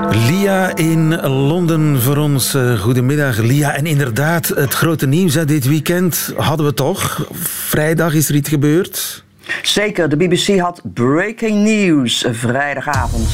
Lia 0.10 0.76
in 0.76 1.22
Londen 1.22 2.02
voor 2.02 2.18
ons. 2.18 2.56
Uh, 2.56 2.80
goedemiddag, 2.80 3.38
Lia. 3.38 3.76
En 3.76 3.86
inderdaad, 3.86 4.48
het 4.48 4.74
grote 4.74 5.08
nieuws 5.08 5.34
hè, 5.34 5.46
dit 5.46 5.68
weekend 5.68 6.34
hadden 6.36 6.66
we 6.66 6.74
toch. 6.74 7.28
Vrijdag 7.42 8.14
is 8.14 8.30
er 8.30 8.36
iets 8.36 8.50
gebeurd. 8.50 9.24
Zeker, 9.62 10.10
de 10.10 10.18
BBC 10.18 10.60
had 10.60 10.82
breaking 10.94 11.64
news 11.64 12.26
vrijdagavond. 12.32 13.30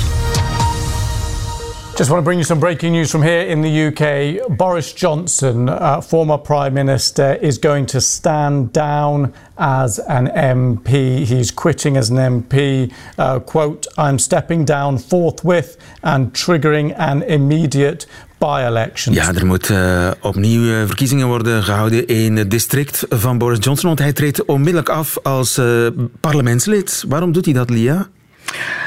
Just 1.99 2.11
want 2.11 2.21
to 2.21 2.23
bring 2.23 2.37
you 2.37 2.45
some 2.45 2.61
breaking 2.61 2.93
news 2.93 3.11
from 3.11 3.23
here 3.23 3.41
in 3.41 3.61
the 3.61 3.87
UK. 3.87 4.57
Boris 4.57 4.93
Johnson, 4.93 5.67
uh, 5.67 5.99
former 5.99 6.37
Prime 6.37 6.73
Minister, 6.73 7.33
is 7.41 7.59
going 7.59 7.87
to 7.87 7.99
stand 7.99 8.71
down 8.71 9.33
as 9.57 9.99
an 9.99 10.27
MP. 10.27 11.25
He's 11.25 11.51
quitting 11.51 11.97
as 11.97 12.09
an 12.09 12.15
MP. 12.15 12.93
Uh, 13.17 13.39
quote, 13.39 13.85
I'm 13.97 14.17
stepping 14.17 14.63
down 14.65 14.97
forthwith 14.97 15.75
and 16.01 16.33
triggering 16.33 16.93
an 16.97 17.21
immediate 17.23 18.05
by-election. 18.37 19.13
Ja, 19.13 19.33
er 19.33 19.45
moet 19.45 19.69
uh, 19.69 20.11
opnieuw 20.21 20.63
uh, 20.63 20.85
verkiezingen 20.85 21.27
worden 21.27 21.63
gehouden 21.63 22.07
in 22.07 22.37
het 22.37 22.51
district 22.51 23.05
van 23.09 23.37
Boris 23.37 23.57
Johnson, 23.61 23.87
want 23.87 23.99
hij 23.99 24.13
treedt 24.13 24.45
onmiddellijk 24.45 24.89
af 24.89 25.17
als 25.23 25.57
uh, 25.57 25.87
parlementslid. 26.19 27.03
Waarom 27.07 27.31
doet 27.31 27.45
hij 27.45 27.53
dat, 27.53 27.69
Lia? 27.69 28.09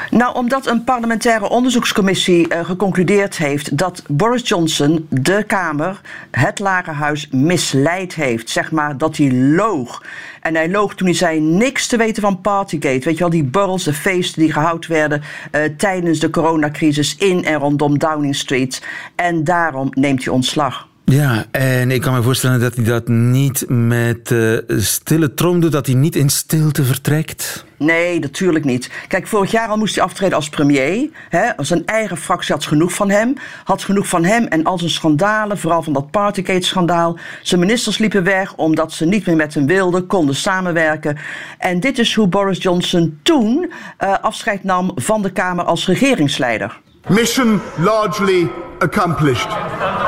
Nou, 0.09 0.35
omdat 0.35 0.67
een 0.67 0.83
parlementaire 0.83 1.49
onderzoekscommissie 1.49 2.53
uh, 2.53 2.65
geconcludeerd 2.65 3.37
heeft 3.37 3.77
dat 3.77 4.03
Boris 4.07 4.47
Johnson 4.47 5.07
de 5.09 5.43
Kamer, 5.47 6.01
het 6.31 6.59
Lagerhuis, 6.59 7.27
misleid 7.31 8.15
heeft. 8.15 8.49
Zeg 8.49 8.71
maar 8.71 8.97
dat 8.97 9.17
hij 9.17 9.31
loog. 9.31 10.03
En 10.41 10.55
hij 10.55 10.69
loog 10.69 10.95
toen 10.95 11.07
hij 11.07 11.15
zei 11.15 11.39
niks 11.39 11.87
te 11.87 11.97
weten 11.97 12.21
van 12.21 12.41
Partygate. 12.41 13.05
Weet 13.05 13.13
je 13.13 13.19
wel, 13.19 13.29
die 13.29 13.43
borrels, 13.43 13.83
de 13.83 13.93
feesten 13.93 14.41
die 14.41 14.51
gehouden 14.51 14.91
werden 14.91 15.21
uh, 15.21 15.61
tijdens 15.77 16.19
de 16.19 16.29
coronacrisis 16.29 17.15
in 17.15 17.45
en 17.45 17.59
rondom 17.59 17.99
Downing 17.99 18.35
Street. 18.35 18.83
En 19.15 19.43
daarom 19.43 19.87
neemt 19.91 20.23
hij 20.23 20.33
ontslag. 20.33 20.87
Ja, 21.13 21.45
en 21.51 21.91
ik 21.91 22.01
kan 22.01 22.13
me 22.13 22.21
voorstellen 22.21 22.59
dat 22.59 22.75
hij 22.75 22.83
dat 22.83 23.07
niet 23.07 23.65
met 23.67 24.31
uh, 24.31 24.57
stille 24.67 25.33
trom 25.33 25.59
doet, 25.59 25.71
dat 25.71 25.85
hij 25.85 25.95
niet 25.95 26.15
in 26.15 26.29
stilte 26.29 26.83
vertrekt. 26.83 27.65
Nee, 27.77 28.19
natuurlijk 28.19 28.65
niet. 28.65 28.89
Kijk, 29.07 29.27
vorig 29.27 29.51
jaar 29.51 29.67
al 29.67 29.77
moest 29.77 29.95
hij 29.95 30.03
aftreden 30.03 30.35
als 30.35 30.49
premier. 30.49 31.09
Hè. 31.29 31.49
Zijn 31.57 31.85
eigen 31.85 32.17
fractie 32.17 32.53
had 32.53 32.65
genoeg 32.65 32.93
van 32.93 33.09
hem. 33.09 33.33
Had 33.63 33.83
genoeg 33.83 34.07
van 34.07 34.23
hem 34.23 34.45
en 34.45 34.63
al 34.63 34.77
zijn 34.77 34.89
schandalen, 34.89 35.57
vooral 35.57 35.83
van 35.83 35.93
dat 35.93 36.11
Partygate-schandaal. 36.11 37.17
Zijn 37.41 37.59
ministers 37.59 37.97
liepen 37.97 38.23
weg 38.23 38.55
omdat 38.55 38.91
ze 38.91 39.05
niet 39.05 39.25
meer 39.25 39.35
met 39.35 39.53
hem 39.53 39.67
wilden, 39.67 40.07
konden 40.07 40.35
samenwerken. 40.35 41.17
En 41.57 41.79
dit 41.79 41.99
is 41.99 42.15
hoe 42.15 42.27
Boris 42.27 42.61
Johnson 42.61 43.19
toen 43.23 43.71
uh, 44.03 44.13
afscheid 44.21 44.63
nam 44.63 44.91
van 44.95 45.21
de 45.21 45.31
Kamer 45.31 45.65
als 45.65 45.87
regeringsleider. 45.87 46.79
Mission 47.07 47.61
largely 47.77 48.49
accomplished. 48.79 49.51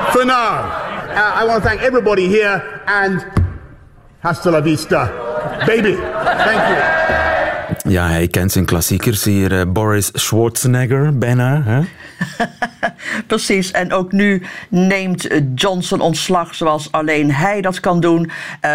For 0.10 0.26
now, 0.26 0.85
uh, 1.16 1.32
I 1.36 1.44
want 1.46 1.64
to 1.64 1.70
thank 1.70 1.82
everybody 1.82 2.28
here 2.28 2.84
and 2.88 3.22
hasta 4.22 4.52
la 4.52 4.62
vista, 4.62 5.64
baby. 5.66 5.96
Thank 5.96 7.20
you. 7.20 7.25
Ja, 7.88 8.08
hij 8.08 8.28
kent 8.28 8.52
zijn 8.52 8.66
klassiekers 8.66 9.24
hier. 9.24 9.52
Uh, 9.52 9.62
Boris 9.68 10.10
Schwarzenegger, 10.14 11.18
bijna. 11.18 11.62
Hè? 11.64 11.82
Precies, 13.28 13.72
en 13.72 13.94
ook 13.94 14.12
nu 14.12 14.42
neemt 14.70 15.28
Johnson 15.56 16.02
ontslag 16.02 16.56
zoals 16.56 16.92
alleen 16.92 17.32
hij 17.32 17.62
dat 17.62 17.80
kan 17.80 18.00
doen. 18.00 18.32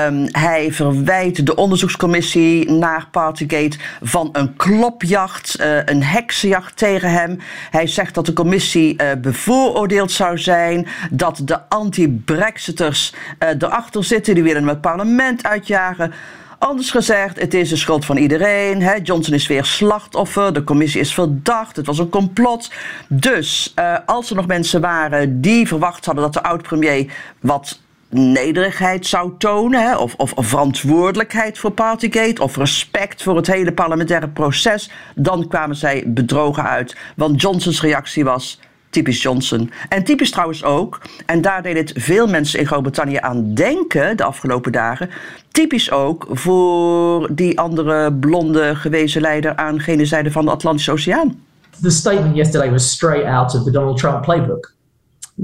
Um, 0.06 0.26
hij 0.30 0.73
verwijt 0.73 1.47
de 1.47 1.54
onderzoekscommissie 1.54 2.70
naar 2.70 3.09
Partygate 3.11 3.78
van 4.02 4.28
een 4.32 4.56
klopjacht, 4.56 5.61
uh, 5.61 5.85
een 5.85 6.02
heksenjacht 6.02 6.76
tegen 6.76 7.11
hem. 7.11 7.38
Hij 7.70 7.87
zegt 7.87 8.14
dat 8.14 8.26
de 8.26 8.32
commissie 8.32 9.02
uh, 9.02 9.06
bevooroordeeld 9.18 10.12
zou 10.12 10.38
zijn, 10.38 10.87
dat 11.11 11.40
de 11.44 11.68
anti-Brexiters 11.68 13.14
erachter 13.59 14.04
zitten, 14.04 14.35
die 14.35 14.42
willen 14.42 14.61
hem 14.61 14.68
het 14.68 14.80
parlement 14.80 15.47
uitjagen. 15.47 16.12
Anders 16.61 16.90
gezegd, 16.90 17.40
het 17.40 17.55
is 17.55 17.69
de 17.69 17.76
schuld 17.76 18.05
van 18.05 18.17
iedereen. 18.17 18.83
Hè? 18.83 18.95
Johnson 19.02 19.35
is 19.35 19.47
weer 19.47 19.64
slachtoffer, 19.64 20.52
de 20.52 20.64
commissie 20.64 21.00
is 21.00 21.14
verdacht, 21.14 21.76
het 21.76 21.87
was 21.87 21.99
een 21.99 22.09
complot. 22.09 22.73
Dus 23.09 23.73
uh, 23.79 23.97
als 24.07 24.31
er 24.31 24.37
nog 24.37 24.47
mensen 24.47 24.81
waren 24.81 25.40
die 25.40 25.67
verwacht 25.67 26.05
hadden 26.05 26.25
dat 26.25 26.33
de 26.33 26.43
oud-premier 26.43 27.12
wat 27.40 27.81
nederigheid 28.09 29.07
zou 29.07 29.33
tonen, 29.38 29.83
hè, 29.83 29.97
of, 29.97 30.14
of, 30.14 30.33
verantwoordelijkheid 30.37 31.59
voor 31.59 31.71
Partygate, 31.71 32.43
of 32.43 32.57
respect 32.57 33.23
voor 33.23 33.37
het 33.37 33.47
hele 33.47 33.73
parlementaire 33.73 34.29
proces, 34.29 34.90
dan 35.14 35.49
kwamen 35.49 35.76
zij 35.76 36.05
bedrogen 36.07 36.64
uit. 36.64 36.97
Want 37.17 37.40
Johnsons 37.40 37.81
reactie 37.81 38.25
was 38.25 38.61
typisch 38.90 39.23
Johnson. 39.23 39.73
En 39.88 40.05
typisch 40.05 40.31
trouwens 40.31 40.64
ook, 40.64 41.00
en 41.26 41.40
daar 41.40 41.62
deden 41.62 41.83
het 41.83 41.93
veel 41.97 42.26
mensen 42.26 42.59
in 42.59 42.67
Groot-Brittannië 42.67 43.19
aan 43.21 43.55
denken 43.55 44.17
de 44.17 44.25
afgelopen 44.25 44.73
dagen, 44.73 45.11
typisch 45.50 45.90
ook 45.90 46.26
voor 46.30 47.28
die 47.33 47.59
andere 47.59 48.12
blonde 48.12 48.75
gewezen 48.75 49.21
leider 49.21 49.57
aan 49.57 49.80
gene 49.80 50.04
zijde 50.04 50.30
van 50.30 50.45
de 50.45 50.50
Atlantische 50.50 50.92
Oceaan. 50.92 51.38
The 51.83 51.90
statement 51.90 52.37
yesterday 52.37 52.71
was 52.71 52.90
straight 52.90 53.25
out 53.25 53.54
of 53.54 53.64
the 53.64 53.71
Donald 53.71 53.99
Trump 53.99 54.23
playbook. 54.23 54.73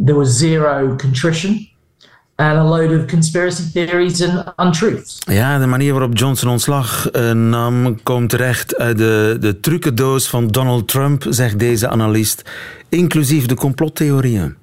There 0.04 0.18
was 0.18 0.36
zero 0.36 0.96
contrition 0.96 1.68
and 2.36 2.58
a 2.58 2.64
load 2.64 3.00
of 3.00 3.06
conspiracy 3.06 3.62
theories 3.72 4.22
and 4.22 4.44
untruths. 4.56 5.18
Ja, 5.18 5.58
de 5.58 5.66
manier 5.66 5.92
waarop 5.92 6.18
Johnson 6.18 6.50
ontslag 6.50 7.12
uh, 7.12 7.32
nam 7.32 8.02
komt 8.02 8.30
terecht 8.30 8.76
uit 8.76 8.98
de, 8.98 9.36
de 9.40 9.60
trucendoos 9.60 10.28
van 10.28 10.46
Donald 10.46 10.88
Trump, 10.88 11.24
zegt 11.28 11.58
deze 11.58 11.88
analist, 11.88 12.42
inclusief 12.88 13.46
de 13.46 13.54
complottheorieën. 13.54 14.56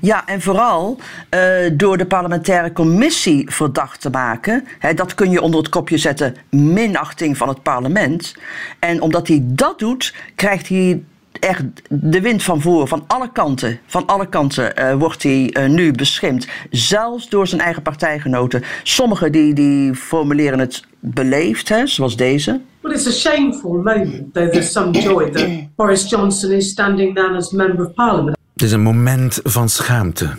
Ja, 0.00 0.26
en 0.26 0.40
vooral 0.40 0.98
uh, 1.34 1.40
door 1.72 1.96
de 1.96 2.06
parlementaire 2.06 2.72
commissie 2.72 3.50
verdacht 3.50 4.00
te 4.00 4.10
maken. 4.10 4.66
Hè, 4.78 4.94
dat 4.94 5.14
kun 5.14 5.30
je 5.30 5.42
onder 5.42 5.60
het 5.60 5.68
kopje 5.68 5.98
zetten 5.98 6.36
minachting 6.50 7.36
van 7.36 7.48
het 7.48 7.62
parlement. 7.62 8.34
En 8.78 9.00
omdat 9.00 9.28
hij 9.28 9.40
dat 9.44 9.78
doet, 9.78 10.14
krijgt 10.34 10.68
hij 10.68 11.02
echt 11.40 11.64
de 11.88 12.20
wind 12.20 12.42
van 12.42 12.60
voor, 12.60 12.88
van 12.88 13.04
alle 13.06 13.32
kanten, 13.32 13.78
van 13.86 14.06
alle 14.06 14.28
kanten 14.28 14.72
uh, 14.78 14.94
wordt 14.94 15.22
hij 15.22 15.50
uh, 15.52 15.68
nu 15.68 15.92
beschimd. 15.92 16.48
Zelfs 16.70 17.28
door 17.28 17.46
zijn 17.46 17.60
eigen 17.60 17.82
partijgenoten. 17.82 18.62
Sommigen 18.82 19.32
die, 19.32 19.54
die 19.54 19.94
formuleren 19.94 20.58
het 20.58 20.84
beleefd, 21.00 21.68
hè, 21.68 21.86
zoals 21.86 22.16
deze. 22.16 22.60
Well, 22.80 22.92
it's 22.92 23.06
a 23.06 23.10
shameful 23.10 23.72
moment, 23.72 24.34
though 24.34 24.50
there's 24.50 24.72
some 24.72 24.90
joy 24.90 25.30
that 25.30 25.48
Boris 25.76 26.08
Johnson 26.08 26.50
is 26.50 26.70
standing 26.70 27.14
down 27.14 27.34
as 27.34 27.50
member 27.50 27.86
of 27.86 27.94
parliament. 27.94 28.37
Het 28.58 28.66
is 28.66 28.72
een 28.72 28.82
moment 28.82 29.40
van 29.42 29.68
schaamte. 29.68 30.30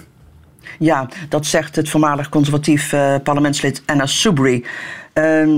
Ja, 0.79 1.09
dat 1.29 1.45
zegt 1.45 1.75
het 1.75 1.89
voormalig 1.89 2.29
conservatief 2.29 2.93
uh, 2.93 3.15
parlementslid 3.23 3.83
Anna 3.85 4.05
Soubry. 4.05 4.63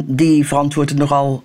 die 0.06 0.48
verantwoordt 0.48 0.89
het 0.89 1.00
nogal 1.00 1.44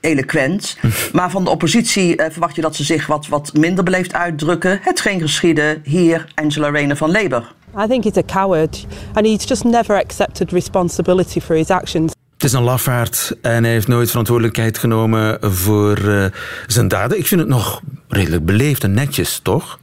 eloquent. 0.00 0.78
maar 1.12 1.30
van 1.30 1.44
de 1.44 1.50
oppositie 1.50 2.20
uh, 2.20 2.26
verwacht 2.30 2.54
je 2.54 2.60
dat 2.60 2.76
ze 2.76 2.84
zich 2.84 3.06
wat, 3.06 3.28
wat 3.28 3.52
minder 3.54 3.84
beleefd 3.84 4.14
uitdrukken. 4.14 4.78
Het 4.82 5.00
geen 5.00 5.20
geschieden. 5.20 5.80
Hier 5.84 6.32
Angela 6.34 6.70
Rayner 6.70 6.96
van 6.96 7.10
Labour. 7.10 7.52
I 7.78 7.86
think 7.86 8.04
he's 8.04 8.16
a 8.16 8.22
coward 8.22 8.86
and 9.12 9.26
he's 9.26 9.48
just 9.48 9.64
never 9.64 9.96
accepted 9.96 10.52
responsibility 10.52 11.40
for 11.40 11.56
his 11.56 11.70
actions. 11.70 12.12
Het 12.32 12.44
is 12.44 12.52
een 12.52 12.62
lafaard 12.62 13.36
en 13.42 13.64
hij 13.64 13.72
heeft 13.72 13.88
nooit 13.88 14.08
verantwoordelijkheid 14.08 14.78
genomen 14.78 15.38
voor 15.40 15.98
uh, 15.98 16.24
zijn 16.66 16.88
daden. 16.88 17.18
Ik 17.18 17.26
vind 17.26 17.40
het 17.40 17.50
nog 17.50 17.80
redelijk 18.08 18.44
beleefd 18.44 18.84
en 18.84 18.92
netjes, 18.92 19.40
toch? 19.42 19.78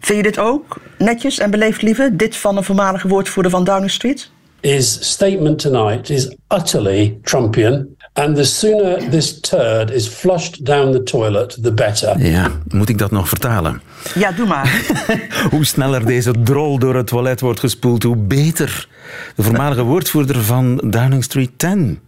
Vind 0.00 0.18
je 0.18 0.22
dit 0.22 0.38
ook 0.38 0.76
netjes 0.98 1.38
en 1.38 1.50
beleefd, 1.50 1.82
lieve? 1.82 2.10
Dit 2.12 2.36
van 2.36 2.56
een 2.56 2.64
voormalige 2.64 3.08
woordvoerder 3.08 3.52
van 3.52 3.64
Downing 3.64 3.90
Street? 3.90 4.30
His 4.60 5.10
statement 5.10 5.58
tonight 5.58 6.10
is 6.10 6.36
utterly 6.48 7.18
Trumpian. 7.22 7.86
And 8.12 8.36
the 8.36 8.44
sooner 8.44 9.08
this 9.10 9.40
turd 9.40 9.90
is 9.90 10.06
flushed 10.06 10.64
down 10.64 10.92
the 10.92 11.02
toilet, 11.02 11.62
the 11.62 11.72
better. 11.72 12.18
Ja, 12.18 12.50
moet 12.68 12.88
ik 12.88 12.98
dat 12.98 13.10
nog 13.10 13.28
vertalen? 13.28 13.82
Ja, 14.14 14.32
doe 14.32 14.46
maar. 14.46 14.82
hoe 15.50 15.64
sneller 15.64 16.06
deze 16.06 16.32
drol 16.42 16.78
door 16.78 16.94
het 16.94 17.06
toilet 17.06 17.40
wordt 17.40 17.60
gespoeld, 17.60 18.02
hoe 18.02 18.16
beter. 18.16 18.88
De 19.36 19.42
voormalige 19.42 19.82
woordvoerder 19.82 20.42
van 20.42 20.76
Downing 20.76 21.24
Street 21.24 21.50
10. 21.56 21.98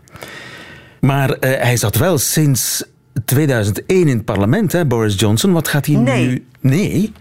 Maar 1.01 1.31
uh, 1.31 1.37
hij 1.41 1.77
zat 1.77 1.97
wel 1.97 2.19
sinds 2.19 2.85
2001 3.25 4.09
in 4.09 4.17
het 4.17 4.25
parlement, 4.25 4.73
hè, 4.73 4.87
Boris 4.87 5.15
Johnson. 5.19 5.53
Wat 5.53 5.69
gaat 5.69 5.87
hij 5.87 5.97
nee. 5.97 6.27
nu... 6.27 6.47
Nee. 6.61 7.13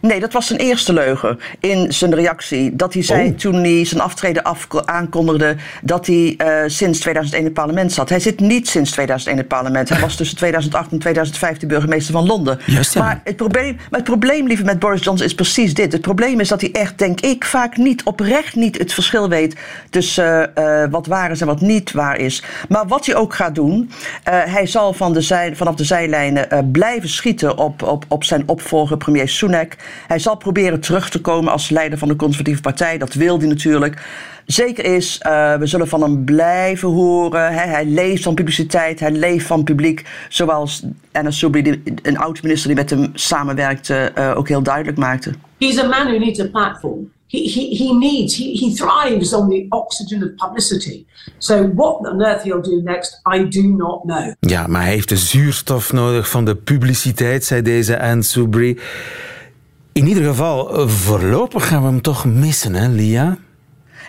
Nee, 0.00 0.20
dat 0.20 0.32
was 0.32 0.46
zijn 0.46 0.58
eerste 0.58 0.92
leugen 0.92 1.38
in 1.60 1.92
zijn 1.92 2.14
reactie. 2.14 2.76
Dat 2.76 2.92
hij 2.92 3.02
zei 3.02 3.28
Oh. 3.28 3.36
toen 3.36 3.54
hij 3.54 3.84
zijn 3.84 4.00
aftreden 4.00 4.42
af 4.42 4.66
aankondigde 4.84 5.56
dat 5.82 6.06
hij 6.06 6.34
uh, 6.38 6.62
sinds 6.66 7.00
2001 7.00 7.38
in 7.38 7.44
het 7.44 7.54
parlement 7.54 7.92
zat. 7.92 8.08
Hij 8.08 8.20
zit 8.20 8.40
niet 8.40 8.68
sinds 8.68 8.90
2001 8.90 9.36
in 9.36 9.42
het 9.42 9.48
parlement. 9.48 9.88
Hij 9.88 10.00
was 10.00 10.16
tussen 10.16 10.36
2008 10.36 10.92
en 10.92 10.98
2015 10.98 11.68
burgemeester 11.68 12.12
van 12.12 12.26
Londen. 12.26 12.58
Ja. 12.66 12.82
maar, 12.94 13.20
het 13.24 13.36
probleem, 13.36 13.76
maar 13.76 14.00
het 14.00 14.08
probleem, 14.08 14.46
lieve, 14.46 14.64
met 14.64 14.78
Boris 14.78 15.04
Johnson 15.04 15.26
is 15.26 15.34
precies 15.34 15.74
dit. 15.74 15.92
Het 15.92 16.00
probleem 16.00 16.40
is 16.40 16.48
dat 16.48 16.60
hij 16.60 16.72
echt, 16.72 16.98
denk 16.98 17.20
ik, 17.20 17.44
vaak 17.44 17.76
niet, 17.76 18.02
oprecht 18.02 18.54
niet 18.54 18.78
het 18.78 18.92
verschil 18.92 19.28
weet 19.28 19.56
tussen 19.90 20.52
uh, 20.58 20.84
wat 20.90 21.06
waar 21.06 21.30
is 21.30 21.40
en 21.40 21.46
wat 21.46 21.60
niet 21.60 21.92
waar 21.92 22.18
is. 22.18 22.42
Maar 22.68 22.86
wat 22.86 23.06
hij 23.06 23.14
ook 23.14 23.34
gaat 23.34 23.54
doen, 23.54 23.90
hij 24.24 24.66
zal 24.66 24.92
van 24.92 25.12
de 25.12 25.20
zij, 25.20 25.56
vanaf 25.56 25.74
de 25.74 25.84
zijlijnen 25.84 26.70
blijven 26.72 27.08
schieten 27.08 27.58
op, 27.58 27.82
op, 27.82 28.04
op 28.08 28.24
zijn 28.24 28.42
opvolger, 28.46 28.96
premier 28.96 29.28
Sunak. 29.28 29.76
Hij 30.06 30.18
zal 30.18 30.36
proberen 30.36 30.80
terug 30.80 31.10
te 31.10 31.20
komen 31.20 31.52
als 31.52 31.70
leider 31.70 31.98
van 31.98 32.08
de 32.08 32.16
conservatieve 32.16 32.60
partij. 32.60 32.98
Dat 32.98 33.14
wil 33.14 33.38
hij 33.38 33.48
natuurlijk. 33.48 34.02
Zeker 34.46 34.84
is, 34.84 35.20
uh, 35.26 35.56
we 35.56 35.66
zullen 35.66 35.88
van 35.88 36.02
hem 36.02 36.24
blijven 36.24 36.88
horen. 36.88 37.52
Hè. 37.52 37.66
Hij 37.66 37.84
leeft 37.84 38.22
van 38.22 38.34
publiciteit, 38.34 39.00
hij 39.00 39.10
leeft 39.10 39.46
van 39.46 39.64
publiek. 39.64 40.06
Zoals 40.28 40.82
Anna 41.12 41.30
Soubry, 41.30 41.82
een 42.02 42.18
oud-minister 42.18 42.68
die 42.68 42.76
met 42.76 42.90
hem 42.90 43.10
samenwerkte, 43.14 44.12
uh, 44.18 44.32
ook 44.36 44.48
heel 44.48 44.62
duidelijk 44.62 44.98
maakte. 44.98 45.32
He's 45.58 45.78
a 45.78 45.88
man 45.88 46.06
who 46.06 46.18
needs 46.18 46.40
a 46.40 46.46
platform. 46.46 47.10
He, 47.26 47.38
he, 47.38 47.76
he 47.76 47.94
needs, 47.94 48.36
he, 48.36 48.44
he 48.44 48.74
thrives 48.74 49.32
on 49.32 49.48
the 49.48 49.66
oxygen 49.68 50.22
of 50.22 50.48
publicity. 50.48 51.04
So 51.38 51.72
what 51.74 51.98
on 51.98 52.22
earth 52.22 52.42
he'll 52.42 52.62
do 52.62 52.80
next, 52.82 53.20
I 53.34 53.48
do 53.48 53.62
not 53.62 54.02
know. 54.02 54.34
Ja, 54.40 54.66
maar 54.66 54.82
hij 54.82 54.90
heeft 54.90 55.08
de 55.08 55.16
zuurstof 55.16 55.92
nodig 55.92 56.30
van 56.30 56.44
de 56.44 56.56
publiciteit, 56.56 57.44
zei 57.44 57.62
deze 57.62 58.00
Anne 58.00 58.22
Soubry. 58.22 58.78
In 59.92 60.06
ieder 60.06 60.24
geval, 60.24 60.88
voorlopig 60.88 61.68
gaan 61.68 61.82
we 61.82 61.88
hem 61.88 62.00
toch 62.02 62.24
missen, 62.24 62.74
hè, 62.74 62.88
Lia? 62.88 63.38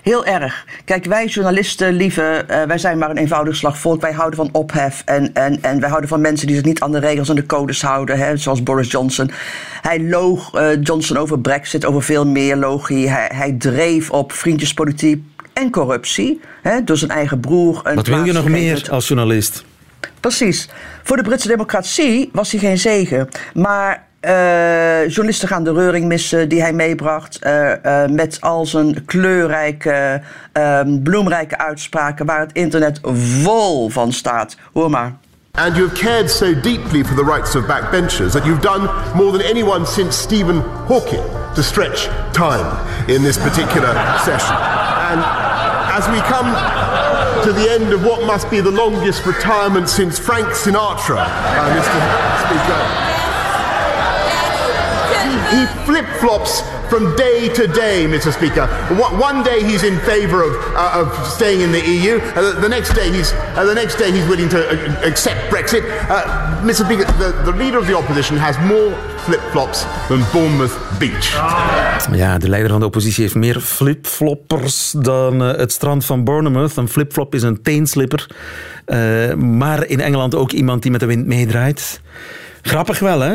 Heel 0.01 0.25
erg. 0.25 0.65
Kijk, 0.85 1.05
wij 1.05 1.25
journalisten, 1.25 1.93
lieve, 1.93 2.45
uh, 2.49 2.63
wij 2.63 2.77
zijn 2.77 2.97
maar 2.97 3.09
een 3.09 3.17
eenvoudig 3.17 3.55
slagvolk. 3.55 4.01
Wij 4.01 4.11
houden 4.11 4.37
van 4.37 4.49
ophef 4.51 5.01
en, 5.05 5.33
en, 5.33 5.61
en 5.61 5.79
wij 5.79 5.89
houden 5.89 6.09
van 6.09 6.21
mensen 6.21 6.47
die 6.47 6.55
zich 6.55 6.65
niet 6.65 6.79
aan 6.81 6.91
de 6.91 6.99
regels 6.99 7.29
en 7.29 7.35
de 7.35 7.45
codes 7.45 7.81
houden, 7.81 8.17
hè, 8.17 8.37
zoals 8.37 8.63
Boris 8.63 8.91
Johnson. 8.91 9.31
Hij 9.81 10.03
loog 10.03 10.55
uh, 10.55 10.81
Johnson 10.83 11.17
over 11.17 11.39
Brexit, 11.39 11.85
over 11.85 12.03
veel 12.03 12.27
meer 12.27 12.55
loog 12.55 12.87
hij. 12.87 12.99
Hij, 13.01 13.31
hij 13.33 13.51
dreef 13.51 14.09
op 14.11 14.31
vriendjespolitiek 14.31 15.23
en 15.53 15.71
corruptie 15.71 16.39
hè, 16.61 16.83
door 16.83 16.97
zijn 16.97 17.11
eigen 17.11 17.39
broer. 17.39 17.81
Een 17.83 17.95
Wat 17.95 18.07
wil 18.07 18.25
je 18.25 18.33
nog 18.33 18.47
meer 18.47 18.87
als 18.91 19.07
journalist? 19.07 19.63
Precies. 20.19 20.69
Voor 21.03 21.17
de 21.17 21.23
Britse 21.23 21.47
democratie 21.47 22.29
was 22.33 22.51
hij 22.51 22.59
geen 22.59 22.77
zegen. 22.77 23.29
Maar 23.53 24.09
uh, 24.21 25.09
journalisten 25.09 25.47
gaan 25.47 25.63
de 25.63 25.73
reuring 25.73 26.05
missen 26.05 26.49
die 26.49 26.61
hij 26.61 26.73
meebracht. 26.73 27.39
Uh, 27.45 27.69
uh, 27.69 28.05
met 28.09 28.37
al 28.41 28.65
zijn 28.65 29.05
kleurrijke, 29.05 30.21
bloemrijke 31.03 31.57
uitspraken 31.57 32.25
waar 32.25 32.39
het 32.39 32.51
internet 32.53 32.99
vol 33.03 33.89
van 33.89 34.11
staat. 34.11 34.55
Hoor 34.73 34.89
maar. 34.89 35.11
And 35.53 35.75
you 35.75 35.89
cared 35.89 36.29
so 36.29 36.53
deeply 36.53 37.03
for 37.03 37.15
the 37.15 37.25
rights 37.25 37.55
of 37.55 37.65
backbenchers 37.65 38.31
that 38.31 38.45
you've 38.45 38.61
done 38.61 38.89
more 39.15 39.37
than 39.37 39.41
anyone 39.41 39.85
since 39.85 40.17
Stephen 40.17 40.63
Hawking 40.87 41.23
to 41.55 41.61
stretch 41.61 42.09
time 42.31 42.65
in 43.07 43.21
this 43.21 43.37
particular 43.37 43.93
session. 44.23 44.55
And 45.11 45.21
as 45.91 46.07
we 46.07 46.21
come 46.21 46.47
to 47.43 47.51
the 47.51 47.69
end 47.69 47.91
of 47.91 48.05
what 48.05 48.25
must 48.25 48.49
be 48.49 48.61
the 48.61 48.71
longest 48.71 49.25
retirement 49.25 49.89
since 49.89 50.17
Frank 50.19 50.47
Sinatra, 50.47 51.25
Mr. 51.75 51.99
Speaker. 52.45 53.10
He 55.51 55.65
flip 55.85 56.07
flops 56.19 56.61
from 56.89 57.13
day 57.15 57.49
to 57.49 57.67
day, 57.67 58.05
Mr. 58.05 58.31
Speaker. 58.31 58.67
One 59.19 59.43
day 59.43 59.63
he's 59.63 59.83
in 59.83 59.99
favour 59.99 60.43
of, 60.43 60.53
uh, 60.75 61.01
of 61.01 61.27
staying 61.27 61.59
in 61.61 61.71
the 61.73 61.81
EU. 61.81 62.19
Uh, 62.19 62.59
the 62.61 62.69
next 62.69 62.93
day 62.93 63.11
he's 63.11 63.33
uh, 63.33 63.65
the 63.65 63.73
next 63.73 63.97
day 63.97 64.11
he's 64.11 64.27
willing 64.27 64.49
to 64.49 64.59
accept 65.05 65.39
Brexit. 65.51 65.83
Mr. 66.63 66.85
Speaker, 66.85 67.05
the, 67.19 67.51
the 67.51 67.57
leader 67.57 67.77
of 67.77 67.87
the 67.87 67.95
opposition 67.97 68.37
has 68.37 68.57
more 68.59 68.91
flip 69.25 69.41
flops 69.51 69.85
than 70.07 70.23
Bournemouth 70.31 70.77
Beach. 70.99 71.31
Ja, 72.11 72.37
de 72.37 72.49
leider 72.49 72.69
van 72.69 72.79
de 72.79 72.85
oppositie 72.85 73.23
heeft 73.23 73.35
meer 73.35 73.59
flipfloppers 73.59 74.91
dan 74.91 75.39
het 75.39 75.71
strand 75.71 76.05
van 76.05 76.23
Bournemouth. 76.23 76.75
Een 76.75 76.87
flipflop 76.87 77.35
is 77.35 77.43
een 77.43 77.61
teenslipper. 77.61 78.27
maar 79.37 79.85
in 79.85 79.99
Engeland 79.99 80.35
ook 80.35 80.51
iemand 80.51 80.81
die 80.81 80.91
met 80.91 80.99
de 80.99 81.05
wind 81.05 81.25
meedraait. 81.25 82.01
Grappig 82.61 82.99
wel, 82.99 83.19
hè? 83.19 83.33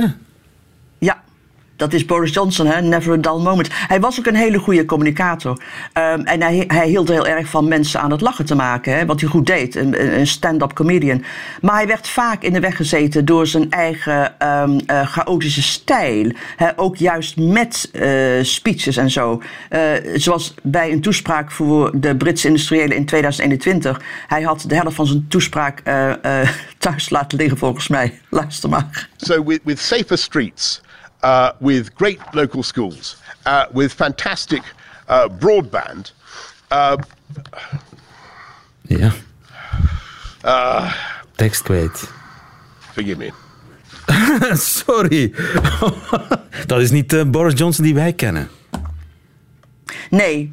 Dat 1.77 1.93
is 1.93 2.05
Boris 2.05 2.33
Johnson, 2.33 2.67
hè? 2.67 2.81
never 2.81 3.13
a 3.13 3.17
dull 3.17 3.43
moment. 3.43 3.69
Hij 3.73 4.01
was 4.01 4.19
ook 4.19 4.27
een 4.27 4.35
hele 4.35 4.59
goede 4.59 4.85
communicator. 4.85 5.51
Um, 5.51 6.25
en 6.25 6.43
hij, 6.43 6.65
hij 6.67 6.89
hield 6.89 7.09
heel 7.09 7.27
erg 7.27 7.49
van 7.49 7.69
mensen 7.69 8.01
aan 8.01 8.11
het 8.11 8.21
lachen 8.21 8.47
te 8.47 8.55
maken, 8.55 8.97
hè? 8.97 9.07
wat 9.07 9.21
hij 9.21 9.29
goed 9.29 9.47
deed, 9.47 9.75
een, 9.75 10.27
stand-up 10.27 10.73
comedian. 10.73 11.25
Maar 11.61 11.75
hij 11.75 11.87
werd 11.87 12.09
vaak 12.09 12.43
in 12.43 12.53
de 12.53 12.61
weg 12.61 12.77
gezeten 12.77 13.25
door 13.25 13.47
zijn 13.47 13.71
eigen 13.71 14.35
um, 14.49 14.81
uh, 14.87 15.07
chaotische 15.07 15.63
stijl. 15.63 16.33
Hè? 16.57 16.79
Ook 16.79 16.97
juist 16.97 17.37
met 17.37 17.91
uh, 17.93 18.43
speeches 18.43 18.97
en 18.97 19.11
zo. 19.11 19.43
Uh, 19.71 19.81
zoals 20.15 20.55
bij 20.63 20.93
een 20.93 21.01
toespraak 21.01 21.51
voor 21.51 21.91
de 21.95 22.17
Britse 22.17 22.47
industriëlen 22.47 22.97
in 22.97 23.07
2021. 23.07 24.01
Hij 24.27 24.43
had 24.43 24.65
de 24.69 24.75
helft 24.75 24.97
van 24.97 25.07
zijn 25.07 25.27
toespraak 25.29 25.83
thuis 26.79 27.11
laten 27.11 27.39
liggen, 27.39 27.59
volgens 27.59 27.89
mij. 27.89 28.21
Luister 28.29 28.69
maar. 28.69 29.09
So 29.17 29.45
with 29.45 29.81
safer 29.81 30.19
streets... 30.19 30.85
uh, 31.25 31.51
with 31.59 31.91
great 31.95 32.19
local 32.33 32.63
schools, 32.63 33.17
uh, 33.47 33.65
with 33.73 33.93
fantastic 33.93 34.63
uh, 35.09 35.29
broadband. 35.39 36.15
Uh, 36.73 36.97
ja. 38.83 39.13
Uh, 40.45 40.93
Tekst 41.35 41.63
kwijt. 41.63 42.11
Forgive 42.93 43.17
me. 43.17 43.33
Sorry. 44.57 45.35
Dat 46.67 46.81
is 46.81 46.91
niet 46.91 47.13
uh, 47.13 47.25
Boris 47.25 47.59
Johnson 47.59 47.85
die 47.85 47.95
wij 47.95 48.13
kennen. 48.13 48.49
Nee, 50.11 50.51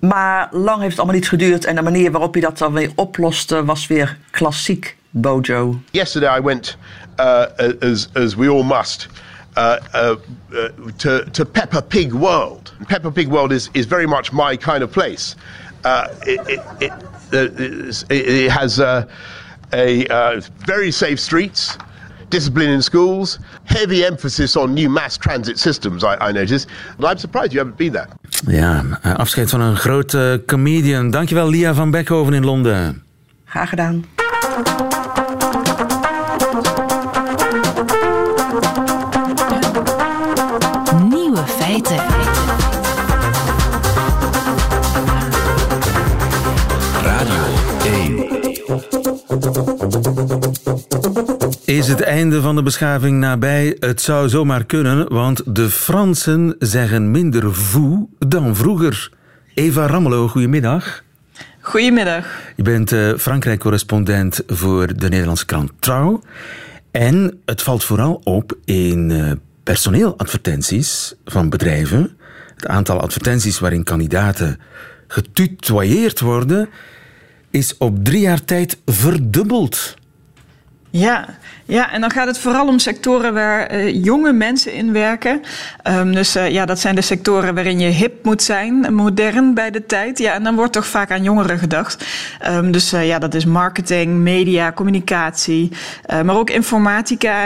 maar 0.00 0.48
lang 0.52 0.78
heeft 0.78 0.90
het 0.90 0.98
allemaal 0.98 1.16
niet 1.16 1.28
geduurd. 1.28 1.64
En 1.64 1.74
de 1.74 1.82
manier 1.82 2.10
waarop 2.10 2.32
hij 2.32 2.42
dat 2.42 2.58
dan 2.58 2.72
weer 2.72 2.92
oploste 2.94 3.64
was 3.64 3.86
weer 3.86 4.18
klassiek 4.30 4.96
Bojo. 5.10 5.80
Yesterday 5.90 6.38
I 6.38 6.42
went, 6.42 6.76
uh, 7.18 7.46
as, 7.80 8.08
as 8.14 8.34
we 8.34 8.48
all 8.48 8.64
must, 8.64 9.08
uh, 9.56 9.80
uh, 9.94 10.16
uh, 10.54 10.68
to, 10.98 11.24
to 11.32 11.44
Peppa 11.44 11.82
Pig 11.82 12.12
World. 12.12 12.74
Peppa 12.88 13.10
Pig 13.10 13.28
World 13.28 13.52
is, 13.52 13.70
is 13.74 13.86
very 13.86 14.06
much 14.06 14.32
my 14.32 14.56
kind 14.56 14.82
of 14.82 14.92
place. 14.92 15.34
Uh, 15.84 16.08
it, 16.26 16.40
it, 16.48 16.60
it, 16.80 16.92
uh, 17.32 18.04
it, 18.10 18.50
has 18.50 18.78
a 18.78 19.08
very 20.66 20.90
safe 20.90 21.18
streets, 21.18 21.78
discipline 22.28 22.70
in 22.70 22.82
schools, 22.82 23.38
heavy 23.64 24.04
emphasis 24.04 24.56
on 24.56 24.74
new 24.74 24.90
mass 24.90 25.16
transit 25.16 25.58
systems, 25.58 26.04
I, 26.04 26.16
I 26.28 26.32
notice. 26.32 26.66
And 26.98 27.06
I'm 27.06 27.18
surprised 27.18 27.52
you 27.52 27.60
haven't 27.60 27.78
been 27.78 27.92
there. 27.92 28.08
Ja, 28.46 28.84
afscheid 29.02 29.50
van 29.50 29.60
een 29.60 29.76
grote 29.76 30.42
comedian. 30.46 31.10
Dankjewel, 31.10 31.48
Lia 31.48 31.74
van 31.74 31.90
Beckhoven 31.90 32.34
in 32.34 32.44
Londen. 32.44 33.02
Graag 33.44 33.68
gedaan. 33.68 34.04
Is 51.86 51.92
het 51.92 52.02
einde 52.02 52.40
van 52.40 52.56
de 52.56 52.62
beschaving 52.62 53.18
nabij? 53.18 53.76
Het 53.80 54.00
zou 54.00 54.28
zomaar 54.28 54.64
kunnen, 54.64 55.08
want 55.08 55.42
de 55.56 55.70
Fransen 55.70 56.56
zeggen 56.58 57.10
minder 57.10 57.54
voe 57.54 58.08
dan 58.18 58.56
vroeger. 58.56 59.12
Eva 59.54 59.86
Rammelo, 59.86 60.28
goedemiddag. 60.28 61.02
Goedemiddag. 61.60 62.26
Je 62.56 62.62
bent 62.62 62.92
uh, 62.92 63.16
Frankrijk-correspondent 63.18 64.42
voor 64.46 64.96
de 64.96 65.08
Nederlandse 65.08 65.44
krant 65.46 65.72
Trouw. 65.78 66.22
En 66.90 67.40
het 67.44 67.62
valt 67.62 67.84
vooral 67.84 68.20
op 68.24 68.56
in 68.64 69.10
uh, 69.10 69.32
personeeladvertenties 69.62 71.14
van 71.24 71.48
bedrijven. 71.48 72.16
Het 72.54 72.66
aantal 72.66 73.00
advertenties 73.00 73.58
waarin 73.58 73.84
kandidaten 73.84 74.60
getutoyeerd 75.08 76.20
worden, 76.20 76.68
is 77.50 77.76
op 77.76 78.04
drie 78.04 78.20
jaar 78.20 78.44
tijd 78.44 78.78
verdubbeld. 78.84 79.94
Ja, 80.90 81.38
ja, 81.66 81.92
en 81.92 82.00
dan 82.00 82.10
gaat 82.10 82.26
het 82.26 82.38
vooral 82.38 82.66
om 82.66 82.78
sectoren 82.78 83.34
waar 83.34 83.74
uh, 83.74 84.04
jonge 84.04 84.32
mensen 84.32 84.72
in 84.72 84.92
werken. 84.92 85.42
Um, 85.84 86.14
dus 86.14 86.36
uh, 86.36 86.50
ja, 86.50 86.66
dat 86.66 86.78
zijn 86.78 86.94
de 86.94 87.00
sectoren 87.00 87.54
waarin 87.54 87.78
je 87.78 87.88
hip 87.88 88.24
moet 88.24 88.42
zijn, 88.42 88.94
modern 88.94 89.54
bij 89.54 89.70
de 89.70 89.86
tijd. 89.86 90.18
Ja, 90.18 90.32
en 90.32 90.42
dan 90.42 90.54
wordt 90.54 90.72
toch 90.72 90.86
vaak 90.86 91.10
aan 91.10 91.22
jongeren 91.22 91.58
gedacht. 91.58 92.06
Um, 92.48 92.72
dus 92.72 92.92
uh, 92.92 93.06
ja, 93.06 93.18
dat 93.18 93.34
is 93.34 93.44
marketing, 93.44 94.16
media, 94.16 94.72
communicatie, 94.72 95.72
maar 96.24 96.36
ook 96.36 96.50
informatica, 96.50 97.44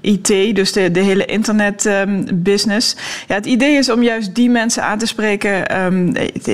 IT, 0.00 0.26
dus 0.54 0.72
de, 0.72 0.90
de 0.90 1.00
hele 1.00 1.24
internetbusiness. 1.24 2.92
Um, 2.92 2.98
ja, 3.26 3.34
het 3.34 3.46
idee 3.46 3.76
is 3.76 3.90
om 3.90 4.02
juist 4.02 4.34
die 4.34 4.50
mensen 4.50 4.82
aan 4.82 4.98
te 4.98 5.06
spreken. 5.06 5.66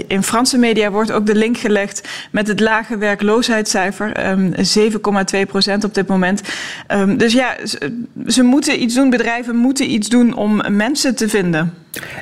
in 0.07 0.23
Franse 0.23 0.59
media 0.59 0.91
wordt 0.91 1.13
ook 1.13 1.27
de 1.27 1.35
link 1.35 1.59
gelegd 1.59 2.09
met 2.31 2.47
het 2.47 2.61
lage 2.61 2.99
werkloosheidscijfer, 2.99 4.13
7,2 5.35 5.41
procent 5.49 5.85
op 5.85 5.95
dit 5.95 6.07
moment. 6.07 6.43
Um, 6.89 7.17
dus 7.17 7.33
ja, 7.33 7.57
ze, 7.67 8.03
ze, 8.27 8.43
moeten 8.43 8.83
iets 8.83 8.95
doen, 8.95 9.11
bedrijven 9.11 9.57
moeten 9.57 9.91
iets 9.91 10.09
doen 10.09 10.35
om 10.35 10.63
mensen 10.69 11.15
te 11.15 11.29
vinden. 11.29 11.75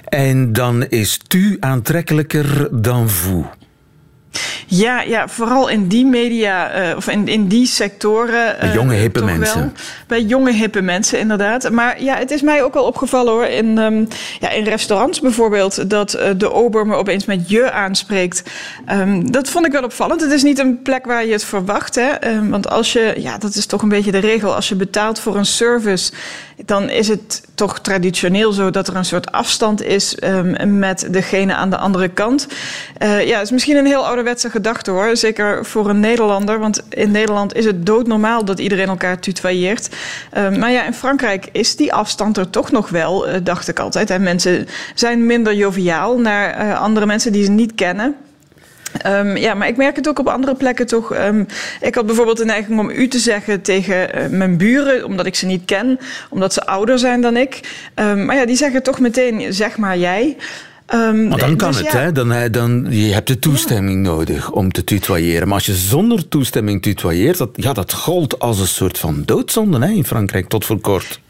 En 0.04 0.52
dan 0.52 0.86
is 0.88 1.20
tu 1.26 1.56
aantrekkelijker 1.60 2.68
dan 2.82 3.08
vous. 3.08 3.44
Ja, 4.70 5.00
ja, 5.00 5.28
vooral 5.28 5.68
in 5.68 5.88
die 5.88 6.06
media 6.06 6.88
uh, 6.90 6.96
of 6.96 7.08
in, 7.08 7.28
in 7.28 7.46
die 7.46 7.66
sectoren. 7.66 8.54
Uh, 8.54 8.60
bij 8.60 8.72
jonge 8.72 8.94
hippe 8.94 9.24
mensen. 9.24 9.60
Wel. 9.60 9.72
Bij 10.06 10.22
jonge 10.22 10.52
hippe 10.52 10.80
mensen, 10.80 11.18
inderdaad. 11.18 11.70
Maar 11.70 12.02
ja, 12.02 12.16
het 12.16 12.30
is 12.30 12.42
mij 12.42 12.62
ook 12.62 12.74
wel 12.74 12.84
opgevallen 12.84 13.32
hoor. 13.32 13.44
In, 13.44 13.78
um, 13.78 14.08
ja, 14.40 14.50
in 14.50 14.64
restaurants 14.64 15.20
bijvoorbeeld, 15.20 15.90
dat 15.90 16.16
uh, 16.16 16.22
de 16.36 16.52
ober 16.52 16.86
me 16.86 16.94
opeens 16.94 17.24
met 17.24 17.48
je 17.50 17.70
aanspreekt. 17.70 18.42
Um, 18.92 19.30
dat 19.32 19.48
vond 19.48 19.66
ik 19.66 19.72
wel 19.72 19.82
opvallend. 19.82 20.20
Het 20.20 20.32
is 20.32 20.42
niet 20.42 20.58
een 20.58 20.82
plek 20.82 21.04
waar 21.04 21.26
je 21.26 21.32
het 21.32 21.44
verwacht. 21.44 21.94
Hè? 21.94 22.34
Um, 22.34 22.50
want 22.50 22.68
als 22.68 22.92
je, 22.92 23.14
ja, 23.16 23.38
dat 23.38 23.54
is 23.54 23.66
toch 23.66 23.82
een 23.82 23.88
beetje 23.88 24.12
de 24.12 24.18
regel. 24.18 24.54
Als 24.54 24.68
je 24.68 24.74
betaalt 24.74 25.20
voor 25.20 25.36
een 25.36 25.46
service, 25.46 26.12
dan 26.64 26.90
is 26.90 27.08
het 27.08 27.42
toch 27.54 27.80
traditioneel 27.80 28.52
zo 28.52 28.70
dat 28.70 28.88
er 28.88 28.96
een 28.96 29.04
soort 29.04 29.32
afstand 29.32 29.82
is 29.82 30.16
met 30.64 31.06
degene 31.10 31.54
aan 31.54 31.70
de 31.70 31.76
andere 31.76 32.08
kant. 32.08 32.46
ja, 33.00 33.16
het 33.16 33.42
is 33.42 33.50
misschien 33.50 33.76
een 33.76 33.86
heel 33.86 34.06
ouderwetse 34.06 34.50
gedachte 34.50 34.90
hoor. 34.90 35.16
Zeker 35.16 35.64
voor 35.64 35.88
een 35.88 36.00
Nederlander. 36.00 36.58
Want 36.58 36.82
in 36.88 37.10
Nederland 37.10 37.54
is 37.54 37.64
het 37.64 37.86
doodnormaal 37.86 38.44
dat 38.44 38.58
iedereen 38.58 38.88
elkaar 38.88 39.18
tutoyeert. 39.20 39.88
Um, 40.36 40.58
maar 40.58 40.70
ja, 40.70 40.84
in 40.84 40.94
Frankrijk 40.94 41.48
is 41.52 41.76
die 41.76 41.92
afstand 41.92 42.36
er 42.36 42.50
toch 42.50 42.70
nog 42.70 42.88
wel, 42.88 43.28
uh, 43.28 43.34
dacht 43.42 43.68
ik 43.68 43.78
altijd. 43.78 44.10
En 44.10 44.22
mensen 44.22 44.68
zijn 44.94 45.26
minder 45.26 45.54
joviaal 45.54 46.18
naar 46.18 46.66
uh, 46.66 46.80
andere 46.80 47.06
mensen 47.06 47.32
die 47.32 47.44
ze 47.44 47.50
niet 47.50 47.74
kennen. 47.74 48.16
Um, 49.06 49.36
ja, 49.36 49.54
maar 49.54 49.68
ik 49.68 49.76
merk 49.76 49.96
het 49.96 50.08
ook 50.08 50.18
op 50.18 50.28
andere 50.28 50.54
plekken 50.54 50.86
toch. 50.86 51.14
Um, 51.14 51.46
ik 51.80 51.94
had 51.94 52.06
bijvoorbeeld 52.06 52.36
de 52.36 52.44
neiging 52.44 52.78
om 52.78 52.90
u 52.90 53.08
te 53.08 53.18
zeggen 53.18 53.62
tegen 53.62 54.18
uh, 54.18 54.26
mijn 54.38 54.56
buren, 54.56 55.04
omdat 55.04 55.26
ik 55.26 55.34
ze 55.34 55.46
niet 55.46 55.64
ken, 55.64 55.98
omdat 56.30 56.52
ze 56.52 56.66
ouder 56.66 56.98
zijn 56.98 57.20
dan 57.20 57.36
ik. 57.36 57.60
Um, 57.94 58.24
maar 58.24 58.36
ja, 58.36 58.46
die 58.46 58.56
zeggen 58.56 58.82
toch 58.82 59.00
meteen, 59.00 59.52
zeg 59.52 59.76
maar 59.76 59.98
jij. 59.98 60.36
Um, 60.94 61.28
maar 61.28 61.38
dan 61.38 61.56
kan 61.56 61.70
dus 61.70 61.80
het, 61.80 61.92
ja. 61.92 61.98
hè? 61.98 62.12
Dan, 62.12 62.48
dan, 62.50 62.86
je 62.90 63.12
hebt 63.12 63.28
de 63.28 63.38
toestemming 63.38 64.06
ja. 64.06 64.12
nodig 64.12 64.50
om 64.50 64.72
te 64.72 64.84
tutoyeren. 64.84 65.46
Maar 65.46 65.56
als 65.56 65.66
je 65.66 65.74
zonder 65.74 66.28
toestemming 66.28 66.82
tutoyeert, 66.82 67.38
dat, 67.38 67.50
ja, 67.54 67.72
dat 67.72 67.92
gold 67.92 68.38
als 68.38 68.60
een 68.60 68.66
soort 68.66 68.98
van 68.98 69.22
doodzonde 69.24 69.78
hè, 69.78 69.92
in 69.92 70.04
Frankrijk 70.04 70.48
tot 70.48 70.64
voor 70.64 70.80
kort. 70.80 71.20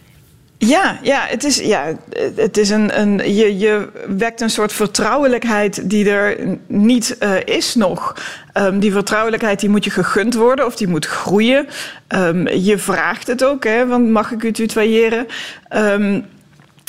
Ja, 0.61 0.99
ja, 1.03 1.25
het 1.27 1.44
is, 1.44 1.57
ja, 1.57 1.92
het 2.35 2.57
is 2.57 2.71
een, 2.71 3.01
een, 3.01 3.35
je, 3.35 3.59
je 3.59 3.88
wekt 4.07 4.40
een 4.40 4.51
soort 4.51 4.73
vertrouwelijkheid 4.73 5.90
die 5.90 6.11
er 6.11 6.37
niet 6.66 7.16
uh, 7.21 7.35
is 7.44 7.75
nog. 7.75 8.14
Um, 8.55 8.79
die 8.79 8.92
vertrouwelijkheid 8.92 9.61
die 9.61 9.68
moet 9.68 9.85
je 9.85 9.90
gegund 9.90 10.35
worden 10.35 10.66
of 10.66 10.77
die 10.77 10.88
moet 10.88 11.07
groeien. 11.07 11.68
Um, 12.09 12.49
je 12.49 12.79
vraagt 12.79 13.27
het 13.27 13.44
ook, 13.44 13.64
hè, 13.64 13.87
want 13.87 14.09
mag 14.09 14.33
ik 14.33 14.42
u 14.42 14.53
tutoyeren? 14.53 15.27
Um, 15.77 16.27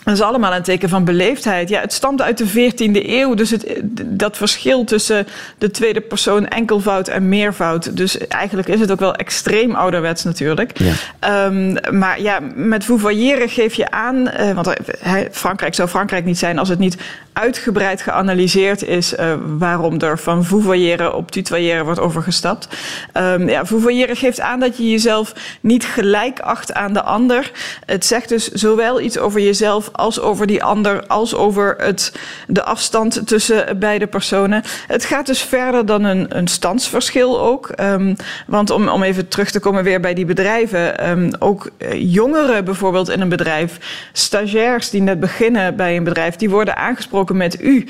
dat 0.09 0.17
is 0.17 0.23
allemaal 0.23 0.53
een 0.53 0.63
teken 0.63 0.89
van 0.89 1.03
beleefdheid. 1.03 1.69
Ja, 1.69 1.81
het 1.81 1.93
stamt 1.93 2.21
uit 2.21 2.37
de 2.37 2.47
14e 2.47 3.07
eeuw. 3.07 3.33
Dus 3.33 3.49
het, 3.49 3.65
dat 4.05 4.37
verschil 4.37 4.83
tussen 4.83 5.27
de 5.57 5.71
tweede 5.71 6.01
persoon 6.01 6.47
enkelvoud 6.47 7.07
en 7.07 7.29
meervoud. 7.29 7.97
Dus 7.97 8.17
eigenlijk 8.17 8.67
is 8.67 8.79
het 8.79 8.91
ook 8.91 8.99
wel 8.99 9.15
extreem 9.15 9.75
ouderwets 9.75 10.23
natuurlijk. 10.23 10.71
Ja. 10.79 11.45
Um, 11.45 11.77
maar 11.91 12.21
ja, 12.21 12.39
met 12.55 12.85
vouvoyeren 12.85 13.49
geef 13.49 13.73
je 13.73 13.91
aan. 13.91 14.15
Uh, 14.39 14.51
want 14.51 14.73
Frankrijk 15.31 15.75
zou 15.75 15.89
Frankrijk 15.89 16.25
niet 16.25 16.37
zijn 16.37 16.59
als 16.59 16.69
het 16.69 16.79
niet 16.79 16.97
uitgebreid 17.39 18.01
geanalyseerd 18.01 18.83
is 18.83 19.13
uh, 19.13 19.33
waarom 19.57 19.99
er 19.99 20.19
van 20.19 20.45
vouvoyeren 20.45 21.15
op 21.15 21.31
tutoyeren 21.31 21.85
wordt 21.85 21.99
overgestapt. 21.99 22.67
Um, 23.13 23.49
ja, 23.49 23.63
geeft 24.07 24.39
aan 24.39 24.59
dat 24.59 24.77
je 24.77 24.89
jezelf 24.89 25.33
niet 25.61 25.85
gelijk 25.85 26.39
acht 26.39 26.73
aan 26.73 26.93
de 26.93 27.03
ander. 27.03 27.51
Het 27.85 28.05
zegt 28.05 28.29
dus 28.29 28.47
zowel 28.47 29.01
iets 29.01 29.17
over 29.17 29.41
jezelf 29.41 29.89
als 29.91 30.19
over 30.19 30.47
die 30.47 30.63
ander, 30.63 31.07
als 31.07 31.35
over 31.35 31.75
het, 31.77 32.13
de 32.47 32.63
afstand 32.63 33.27
tussen 33.27 33.79
beide 33.79 34.07
personen. 34.07 34.63
Het 34.87 35.05
gaat 35.05 35.25
dus 35.25 35.41
verder 35.41 35.85
dan 35.85 36.03
een, 36.03 36.37
een 36.37 36.47
standsverschil 36.47 37.39
ook. 37.39 37.71
Um, 37.81 38.15
want 38.47 38.69
om, 38.69 38.87
om 38.87 39.03
even 39.03 39.27
terug 39.27 39.51
te 39.51 39.59
komen 39.59 39.83
weer 39.83 39.99
bij 39.99 40.13
die 40.13 40.25
bedrijven, 40.25 41.09
um, 41.09 41.31
ook 41.39 41.69
uh, 41.77 42.13
jongeren 42.13 42.65
bijvoorbeeld 42.65 43.09
in 43.09 43.21
een 43.21 43.29
bedrijf, 43.29 43.77
stagiairs 44.13 44.89
die 44.89 45.01
net 45.01 45.19
beginnen 45.19 45.75
bij 45.75 45.95
een 45.95 46.03
bedrijf, 46.03 46.35
die 46.35 46.49
worden 46.49 46.77
aangesproken 46.77 47.28
met 47.37 47.61
u. 47.61 47.85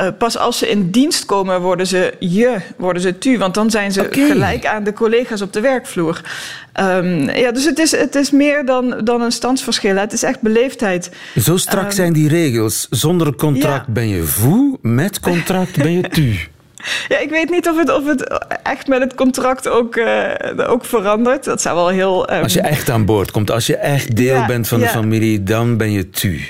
Uh, 0.00 0.06
pas 0.18 0.38
als 0.38 0.58
ze 0.58 0.68
in 0.68 0.90
dienst 0.90 1.24
komen, 1.24 1.60
worden 1.60 1.86
ze 1.86 2.14
je, 2.18 2.56
worden 2.76 3.02
ze 3.02 3.18
tu. 3.18 3.38
Want 3.38 3.54
dan 3.54 3.70
zijn 3.70 3.92
ze 3.92 4.00
okay. 4.00 4.26
gelijk 4.26 4.66
aan 4.66 4.84
de 4.84 4.92
collega's 4.92 5.42
op 5.42 5.52
de 5.52 5.60
werkvloer. 5.60 6.20
Um, 6.80 7.30
ja, 7.30 7.52
dus 7.52 7.64
het 7.64 7.78
is, 7.78 7.90
het 7.90 8.14
is 8.14 8.30
meer 8.30 8.64
dan, 8.64 9.00
dan 9.04 9.22
een 9.22 9.32
standsverschil. 9.32 9.96
Het 9.96 10.12
is 10.12 10.22
echt 10.22 10.40
beleefdheid. 10.40 11.10
Zo 11.40 11.56
strak 11.56 11.84
um, 11.84 11.90
zijn 11.90 12.12
die 12.12 12.28
regels. 12.28 12.86
Zonder 12.90 13.34
contract 13.34 13.86
ja. 13.86 13.92
ben 13.92 14.08
je 14.08 14.22
voe, 14.22 14.78
met 14.82 15.20
contract 15.20 15.76
ben 15.76 15.92
je 15.92 16.08
tu. 16.08 16.38
Ja, 17.08 17.18
ik 17.18 17.30
weet 17.30 17.50
niet 17.50 17.68
of 17.68 17.78
het, 17.78 17.92
of 17.92 18.06
het 18.06 18.44
echt 18.62 18.86
met 18.86 19.00
het 19.00 19.14
contract 19.14 19.68
ook, 19.68 19.96
uh, 19.96 20.30
ook 20.56 20.84
verandert. 20.84 21.44
Dat 21.44 21.62
zou 21.62 21.76
wel 21.76 21.88
heel. 21.88 22.32
Um... 22.32 22.42
Als 22.42 22.52
je 22.52 22.60
echt 22.60 22.90
aan 22.90 23.04
boord 23.04 23.30
komt, 23.30 23.50
als 23.50 23.66
je 23.66 23.76
echt 23.76 24.16
deel 24.16 24.36
ja, 24.36 24.46
bent 24.46 24.68
van 24.68 24.78
ja. 24.78 24.84
de 24.84 24.90
familie, 24.90 25.42
dan 25.42 25.76
ben 25.76 25.92
je 25.92 26.10
tu. 26.10 26.40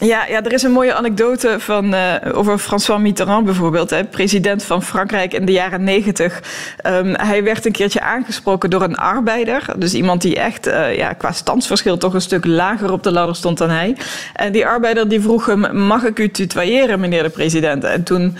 Ja, 0.00 0.26
ja, 0.26 0.42
er 0.42 0.52
is 0.52 0.62
een 0.62 0.72
mooie 0.72 0.94
anekdote 0.94 1.56
van, 1.58 1.94
uh, 1.94 2.14
over 2.32 2.58
François 2.58 3.00
Mitterrand 3.00 3.44
bijvoorbeeld, 3.44 3.90
hè, 3.90 4.04
president 4.04 4.64
van 4.64 4.82
Frankrijk 4.82 5.34
in 5.34 5.44
de 5.44 5.52
jaren 5.52 5.84
negentig. 5.84 6.42
Um, 6.86 7.14
hij 7.14 7.44
werd 7.44 7.66
een 7.66 7.72
keertje 7.72 8.00
aangesproken 8.00 8.70
door 8.70 8.82
een 8.82 8.96
arbeider, 8.96 9.64
dus 9.76 9.94
iemand 9.94 10.22
die 10.22 10.36
echt 10.36 10.66
uh, 10.66 10.96
ja, 10.96 11.12
qua 11.12 11.32
standsverschil 11.32 11.96
toch 11.96 12.14
een 12.14 12.20
stuk 12.20 12.44
lager 12.44 12.92
op 12.92 13.02
de 13.02 13.12
ladder 13.12 13.36
stond 13.36 13.58
dan 13.58 13.70
hij. 13.70 13.96
En 14.34 14.52
die 14.52 14.66
arbeider 14.66 15.08
die 15.08 15.20
vroeg 15.20 15.46
hem, 15.46 15.86
mag 15.86 16.04
ik 16.04 16.18
u 16.18 16.30
tutoyeren, 16.30 17.00
meneer 17.00 17.22
de 17.22 17.28
president? 17.28 17.84
En 17.84 18.02
toen 18.02 18.36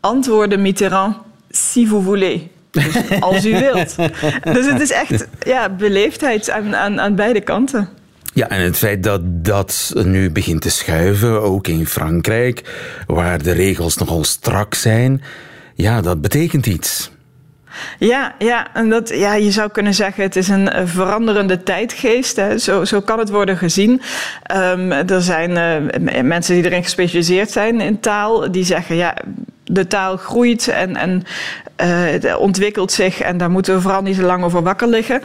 antwoordde 0.00 0.56
Mitterrand, 0.56 1.16
si 1.50 1.86
vous 1.86 2.04
voulez. 2.04 2.40
Dus 2.70 3.20
als 3.20 3.46
u 3.46 3.58
wilt. 3.58 3.96
Dus 4.56 4.66
het 4.66 4.80
is 4.80 4.90
echt 4.90 5.28
ja, 5.44 5.68
beleefdheid 5.68 6.50
aan, 6.50 6.76
aan, 6.76 7.00
aan 7.00 7.14
beide 7.14 7.40
kanten. 7.40 7.88
Ja, 8.36 8.48
en 8.48 8.60
het 8.60 8.76
feit 8.76 9.02
dat 9.02 9.20
dat 9.24 9.92
nu 10.04 10.30
begint 10.30 10.60
te 10.60 10.70
schuiven, 10.70 11.42
ook 11.42 11.68
in 11.68 11.86
Frankrijk, 11.86 12.62
waar 13.06 13.42
de 13.42 13.52
regels 13.52 13.96
nogal 13.96 14.24
strak 14.24 14.74
zijn, 14.74 15.22
ja, 15.74 16.00
dat 16.00 16.20
betekent 16.20 16.66
iets. 16.66 17.10
Ja, 17.98 18.34
ja, 18.38 18.74
en 18.74 18.88
dat, 18.88 19.08
ja, 19.08 19.34
je 19.34 19.50
zou 19.50 19.70
kunnen 19.70 19.94
zeggen 19.94 20.22
het 20.22 20.36
is 20.36 20.48
een 20.48 20.88
veranderende 20.88 21.62
tijdgeest. 21.62 22.36
Hè. 22.36 22.58
Zo, 22.58 22.84
zo 22.84 23.00
kan 23.00 23.18
het 23.18 23.30
worden 23.30 23.56
gezien. 23.56 24.00
Um, 24.56 24.92
er 24.92 25.22
zijn 25.22 25.50
uh, 25.50 26.22
mensen 26.22 26.54
die 26.54 26.64
erin 26.64 26.82
gespecialiseerd 26.82 27.50
zijn 27.50 27.80
in 27.80 28.00
taal, 28.00 28.52
die 28.52 28.64
zeggen 28.64 28.96
ja, 28.96 29.14
de 29.70 29.86
taal 29.86 30.16
groeit 30.16 30.68
en, 30.68 30.96
en 30.96 31.22
uh, 31.84 32.38
ontwikkelt 32.38 32.92
zich 32.92 33.20
en 33.20 33.38
daar 33.38 33.50
moeten 33.50 33.74
we 33.74 33.80
vooral 33.80 34.02
niet 34.02 34.16
te 34.16 34.22
lang 34.22 34.44
over 34.44 34.62
wakker 34.62 34.88
liggen. 34.88 35.22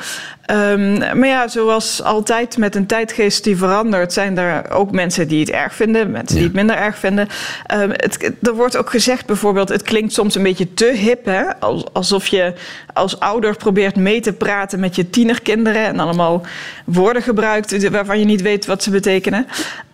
Um, 0.51 0.97
maar 0.97 1.27
ja, 1.27 1.47
zoals 1.47 2.03
altijd 2.03 2.57
met 2.57 2.75
een 2.75 2.85
tijdgeest 2.85 3.43
die 3.43 3.57
verandert, 3.57 4.13
zijn 4.13 4.37
er 4.37 4.71
ook 4.71 4.91
mensen 4.91 5.27
die 5.27 5.39
het 5.39 5.49
erg 5.49 5.75
vinden, 5.75 6.11
mensen 6.11 6.35
die 6.35 6.45
het 6.45 6.53
minder 6.53 6.75
erg 6.75 6.97
vinden. 6.97 7.27
Um, 7.73 7.89
het, 7.91 8.31
er 8.41 8.53
wordt 8.53 8.77
ook 8.77 8.89
gezegd 8.89 9.25
bijvoorbeeld, 9.25 9.69
het 9.69 9.81
klinkt 9.81 10.13
soms 10.13 10.35
een 10.35 10.43
beetje 10.43 10.73
te 10.73 10.85
hip, 10.85 11.25
hè? 11.25 11.59
alsof 11.93 12.27
je 12.27 12.53
als 12.93 13.19
ouder 13.19 13.55
probeert 13.55 13.95
mee 13.95 14.19
te 14.19 14.33
praten 14.33 14.79
met 14.79 14.95
je 14.95 15.09
tienerkinderen 15.09 15.85
en 15.85 15.99
allemaal 15.99 16.41
woorden 16.85 17.21
gebruikt 17.21 17.89
waarvan 17.89 18.19
je 18.19 18.25
niet 18.25 18.41
weet 18.41 18.65
wat 18.65 18.83
ze 18.83 18.89
betekenen. 18.89 19.47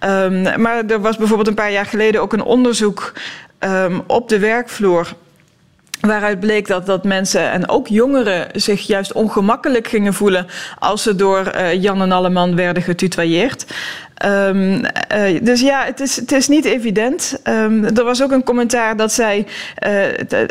Um, 0.06 0.62
maar 0.62 0.86
er 0.86 1.02
was 1.02 1.18
bijvoorbeeld 1.18 1.48
een 1.48 1.54
paar 1.54 1.72
jaar 1.72 1.86
geleden 1.86 2.22
ook 2.22 2.34
een 2.34 2.44
onderzoek 2.44 3.14
um, 3.60 4.04
op 4.08 4.30
de 4.30 4.40
werkvloer. 4.40 5.14
Waaruit 6.02 6.40
bleek 6.40 6.68
dat, 6.68 6.86
dat 6.86 7.04
mensen 7.04 7.52
en 7.52 7.70
ook 7.70 7.88
jongeren 7.88 8.48
zich 8.54 8.88
juist 8.88 9.12
ongemakkelijk 9.12 9.88
gingen 9.88 10.14
voelen 10.14 10.48
als 10.80 11.04
ze 11.04 11.16
door 11.16 11.52
uh, 11.56 11.82
Jan 11.82 12.02
en 12.02 12.12
Alleman 12.12 12.56
werden 12.56 12.84
getutoyeerd. 12.84 13.66
Um, 14.26 14.82
dus 15.42 15.62
ja, 15.62 15.84
het 15.84 16.00
is, 16.00 16.16
het 16.16 16.32
is 16.32 16.48
niet 16.48 16.66
evident. 16.66 17.40
Um, 17.44 17.84
er 17.84 18.04
was 18.04 18.24
ook 18.24 18.32
een 18.32 18.44
commentaar 18.44 18.96
dat 18.96 19.12
zei: 19.14 19.46
uh, 19.88 19.92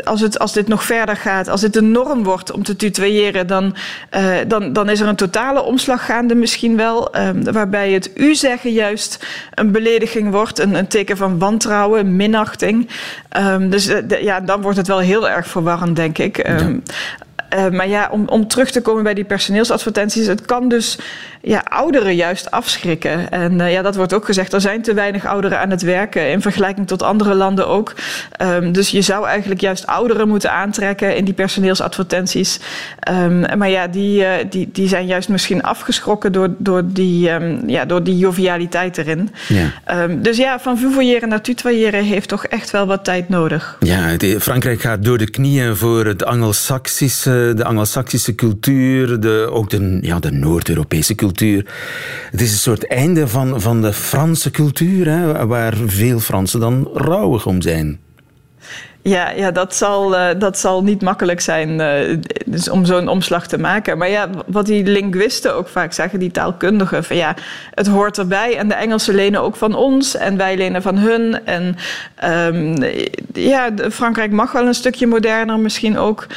als, 0.03 0.21
het, 0.21 0.39
als 0.39 0.53
dit 0.53 0.67
nog 0.67 0.83
verder 0.83 1.15
gaat, 1.15 1.47
als 1.47 1.61
het 1.61 1.73
de 1.73 1.81
norm 1.81 2.23
wordt 2.23 2.51
om 2.51 2.63
te 2.63 2.75
tutoyeren, 2.75 3.47
dan, 3.47 3.75
uh, 4.17 4.35
dan, 4.47 4.73
dan 4.73 4.89
is 4.89 4.99
er 4.99 5.07
een 5.07 5.15
totale 5.15 5.61
omslag 5.61 6.05
gaande 6.05 6.35
misschien 6.35 6.77
wel. 6.77 7.15
Um, 7.15 7.51
waarbij 7.51 7.91
het 7.91 8.11
u 8.15 8.35
zeggen 8.35 8.71
juist 8.71 9.25
een 9.53 9.71
belediging 9.71 10.31
wordt, 10.31 10.59
een, 10.59 10.73
een 10.73 10.87
teken 10.87 11.17
van 11.17 11.39
wantrouwen, 11.39 12.15
minachting. 12.15 12.89
dus 13.69 13.91
ja, 14.21 14.39
dan 14.39 14.61
wordt 14.61 14.77
het 14.77 14.87
wel 14.87 14.99
heel 14.99 15.29
erg 15.29 15.47
verwarrend, 15.47 15.95
denk 15.95 16.17
ik. 16.17 16.37
Uh, 17.55 17.69
maar 17.69 17.87
ja, 17.87 18.09
om, 18.11 18.27
om 18.27 18.47
terug 18.47 18.71
te 18.71 18.81
komen 18.81 19.03
bij 19.03 19.13
die 19.13 19.23
personeelsadvertenties, 19.23 20.27
het 20.27 20.45
kan 20.45 20.69
dus 20.69 20.97
ja, 21.41 21.63
ouderen 21.69 22.15
juist 22.15 22.51
afschrikken. 22.51 23.31
En 23.31 23.59
uh, 23.59 23.71
ja, 23.71 23.81
dat 23.81 23.95
wordt 23.95 24.13
ook 24.13 24.25
gezegd, 24.25 24.53
er 24.53 24.61
zijn 24.61 24.81
te 24.81 24.93
weinig 24.93 25.25
ouderen 25.25 25.59
aan 25.59 25.69
het 25.69 25.81
werken 25.81 26.29
in 26.29 26.41
vergelijking 26.41 26.87
tot 26.87 27.03
andere 27.03 27.33
landen 27.33 27.67
ook. 27.67 27.93
Um, 28.41 28.71
dus 28.71 28.89
je 28.89 29.01
zou 29.01 29.27
eigenlijk 29.27 29.61
juist 29.61 29.87
ouderen 29.87 30.27
moeten 30.27 30.51
aantrekken 30.51 31.15
in 31.15 31.25
die 31.25 31.33
personeelsadvertenties. 31.33 32.59
Um, 33.11 33.57
maar 33.57 33.69
ja, 33.69 33.87
die, 33.87 34.21
uh, 34.21 34.29
die, 34.49 34.69
die 34.71 34.87
zijn 34.87 35.05
juist 35.05 35.29
misschien 35.29 35.63
afgeschrokken 35.63 36.31
door, 36.31 36.49
door, 36.57 36.81
die, 36.85 37.29
um, 37.29 37.69
ja, 37.69 37.85
door 37.85 38.03
die 38.03 38.17
jovialiteit 38.17 38.97
erin. 38.97 39.31
Ja. 39.47 40.07
dus 40.07 40.37
ja, 40.37 40.59
van 40.59 40.77
vouvoyeren 40.77 41.29
naar 41.29 41.41
tutoyeren 41.41 42.03
heeft 42.03 42.29
toch 42.29 42.45
echt 42.45 42.71
wel 42.71 42.85
wat 42.85 43.03
tijd 43.03 43.29
nodig. 43.29 43.77
Ja, 43.79 44.15
Frankrijk 44.39 44.81
gaat 44.81 45.03
door 45.03 45.17
de 45.17 45.29
knieën 45.29 45.75
voor 45.75 46.05
het 46.05 46.25
Anglo-Saxische 46.25 47.36
de 47.55 47.63
Anglo-Saxische 47.63 48.35
cultuur, 48.35 49.19
de, 49.19 49.49
ook 49.51 49.69
de, 49.69 49.97
ja, 50.01 50.19
de 50.19 50.31
Noord-Europese 50.31 51.15
cultuur. 51.15 51.65
Het 52.31 52.41
is 52.41 52.51
een 52.51 52.57
soort 52.57 52.87
einde 52.87 53.27
van, 53.27 53.61
van 53.61 53.81
de 53.81 53.93
Franse 53.93 54.51
cultuur, 54.51 55.45
waar 55.47 55.73
veel 55.85 56.19
Fransen 56.19 56.59
dan 56.59 56.89
rouwig 56.93 57.45
om 57.45 57.61
zijn. 57.61 57.99
Ja, 59.07 59.29
ja 59.29 59.51
dat, 59.51 59.75
zal, 59.75 60.13
uh, 60.13 60.27
dat 60.37 60.57
zal 60.57 60.83
niet 60.83 61.01
makkelijk 61.01 61.41
zijn 61.41 61.69
uh, 61.79 62.17
dus 62.45 62.69
om 62.69 62.85
zo'n 62.85 63.07
omslag 63.07 63.47
te 63.47 63.57
maken. 63.57 63.97
Maar 63.97 64.09
ja, 64.09 64.29
wat 64.45 64.65
die 64.65 64.83
linguisten 64.83 65.55
ook 65.55 65.67
vaak 65.67 65.93
zeggen, 65.93 66.19
die 66.19 66.31
taalkundigen, 66.31 67.03
van 67.03 67.15
ja, 67.15 67.35
het 67.73 67.87
hoort 67.87 68.17
erbij. 68.17 68.57
En 68.57 68.67
de 68.67 68.73
Engelsen 68.73 69.15
lenen 69.15 69.41
ook 69.41 69.55
van 69.55 69.75
ons 69.75 70.15
en 70.15 70.37
wij 70.37 70.57
lenen 70.57 70.81
van 70.81 70.97
hun. 70.97 71.45
En 71.45 71.75
um, 72.53 72.75
ja, 73.33 73.69
Frankrijk 73.91 74.31
mag 74.31 74.51
wel 74.51 74.67
een 74.67 74.73
stukje 74.73 75.07
moderner 75.07 75.59
misschien 75.59 75.97
ook. 75.97 76.27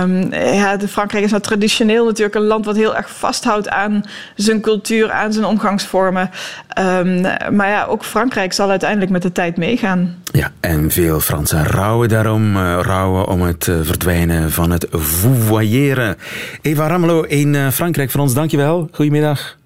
Um, 0.00 0.32
ja, 0.32 0.78
Frankrijk 0.88 1.24
is 1.24 1.30
nou 1.30 1.42
traditioneel 1.42 2.04
natuurlijk 2.04 2.34
een 2.34 2.46
land 2.46 2.64
wat 2.64 2.76
heel 2.76 2.96
erg 2.96 3.10
vasthoudt 3.10 3.68
aan 3.68 4.04
zijn 4.34 4.60
cultuur, 4.60 5.10
aan 5.10 5.32
zijn 5.32 5.44
omgangsvormen. 5.44 6.30
Um, 6.78 7.20
maar 7.50 7.68
ja, 7.68 7.84
ook 7.84 8.04
Frankrijk 8.04 8.52
zal 8.52 8.70
uiteindelijk 8.70 9.10
met 9.10 9.22
de 9.22 9.32
tijd 9.32 9.56
meegaan. 9.56 10.22
Ja, 10.36 10.52
en 10.60 10.90
veel 10.90 11.20
Fransen 11.20 11.64
rouwen 11.66 12.08
daarom, 12.08 12.56
uh, 12.56 12.78
rouwen 12.82 13.26
om 13.26 13.42
het 13.42 13.66
uh, 13.66 13.80
verdwijnen 13.82 14.52
van 14.52 14.70
het 14.70 14.86
vouvoyeren. 14.90 16.16
Eva 16.62 16.86
Ramelow 16.86 17.24
in 17.28 17.54
uh, 17.54 17.68
Frankrijk 17.70 18.10
voor 18.10 18.20
ons, 18.20 18.34
dankjewel. 18.34 18.88
Goedemiddag. 18.92 19.56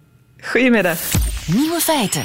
Goedemiddag. 0.40 0.98
Nieuwe 1.46 1.80
feiten. 1.80 2.22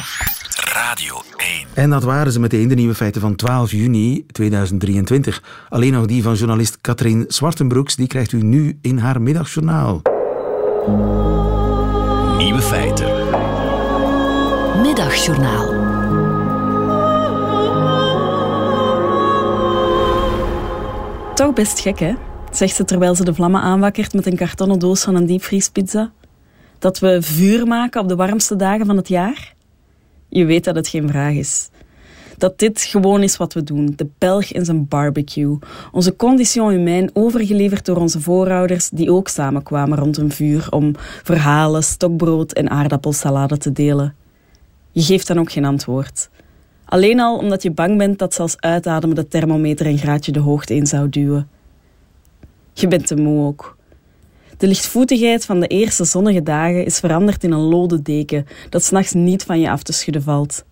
Radio 0.74 1.22
1. 1.38 1.68
En 1.74 1.90
dat 1.90 2.04
waren 2.04 2.32
ze 2.32 2.40
meteen, 2.40 2.68
de 2.68 2.76
nieuwe 2.76 2.96
feiten 2.96 3.22
van 3.22 3.36
12 3.36 3.72
juni 3.72 4.26
2023. 4.32 5.44
Alleen 5.70 5.94
nog 5.94 6.06
die 6.06 6.24
van 6.24 6.36
journalist 6.36 6.78
Katrien 6.82 7.26
Zwartenbroeks, 7.28 7.96
die 7.96 8.08
krijgt 8.08 8.32
u 8.32 8.42
nu 8.42 8.78
in 8.82 8.98
haar 8.98 9.22
middagjournaal. 9.22 10.02
Nieuwe 12.38 12.62
feiten. 12.62 13.12
Middagjournaal. 14.82 15.93
Best 21.54 21.80
gek, 21.80 22.00
hè? 22.00 22.14
Zegt 22.52 22.76
ze 22.76 22.86
terwijl 22.86 23.16
ze 23.16 23.24
de 23.24 23.34
vlammen 23.34 23.62
aanwakkert 23.62 24.14
met 24.14 24.26
een 24.26 24.36
kartonnen 24.36 24.80
doos 24.80 25.04
van 25.04 25.16
een 25.16 25.26
diepvriespizza. 25.26 26.12
Dat 26.80 27.00
we 27.00 27.22
vuur 27.22 27.68
maken 27.68 28.02
op 28.02 28.08
de 28.08 28.16
warmste 28.16 28.56
dagen 28.56 28.86
van 28.86 28.98
het 28.98 29.08
jaar? 29.08 29.54
Je 30.30 30.46
weet 30.46 30.64
dat 30.64 30.76
het 30.76 30.88
geen 30.88 31.10
vraag 31.10 31.34
is. 31.34 31.70
Dat 32.38 32.60
dit 32.60 32.82
gewoon 32.82 33.24
is 33.24 33.38
wat 33.38 33.54
we 33.54 33.64
doen. 33.64 33.94
De 33.96 34.08
Belg 34.18 34.52
in 34.52 34.66
zijn 34.66 34.88
barbecue. 34.88 35.58
Onze 35.92 36.16
condition 36.16 36.70
humain 36.70 37.10
overgeleverd 37.14 37.86
door 37.86 37.98
onze 37.98 38.22
voorouders 38.22 38.90
die 38.90 39.12
ook 39.12 39.28
samenkwamen 39.28 39.98
rond 39.98 40.18
een 40.18 40.32
vuur 40.32 40.68
om 40.70 40.96
verhalen, 41.24 41.84
stokbrood 41.84 42.54
en 42.54 42.70
aardappelsalade 42.70 43.58
te 43.58 43.72
delen. 43.72 44.16
Je 44.92 45.02
geeft 45.02 45.28
dan 45.28 45.40
ook 45.40 45.52
geen 45.52 45.66
antwoord. 45.66 46.30
Alleen 46.86 47.20
al 47.20 47.38
omdat 47.38 47.64
je 47.64 47.72
bang 47.72 47.98
bent 47.98 48.20
dat 48.20 48.34
zelfs 48.34 48.56
uitademen 48.60 49.16
de 49.16 49.28
thermometer 49.28 49.86
een 49.86 49.98
graadje 49.98 50.32
de 50.32 50.40
hoogte 50.40 50.76
in 50.76 50.88
zou 50.88 51.10
duwen. 51.10 51.50
Je 52.74 52.88
bent 52.88 53.08
te 53.08 53.16
moe 53.16 53.46
ook. 53.46 53.78
De 54.58 54.68
lichtvoetigheid 54.68 55.46
van 55.46 55.60
de 55.60 55.68
eerste 55.68 56.04
zonnige 56.04 56.44
dagen 56.44 56.86
is 56.86 57.00
veranderd 57.00 57.44
in 57.44 57.52
een 57.52 57.60
lode 57.60 58.02
deken 58.02 58.46
dat 58.70 58.84
s'nachts 58.84 59.14
niet 59.14 59.44
van 59.44 59.60
je 59.60 59.70
af 59.70 59.84
te 59.84 59.94
schudden 59.94 60.24
valt. 60.24 60.66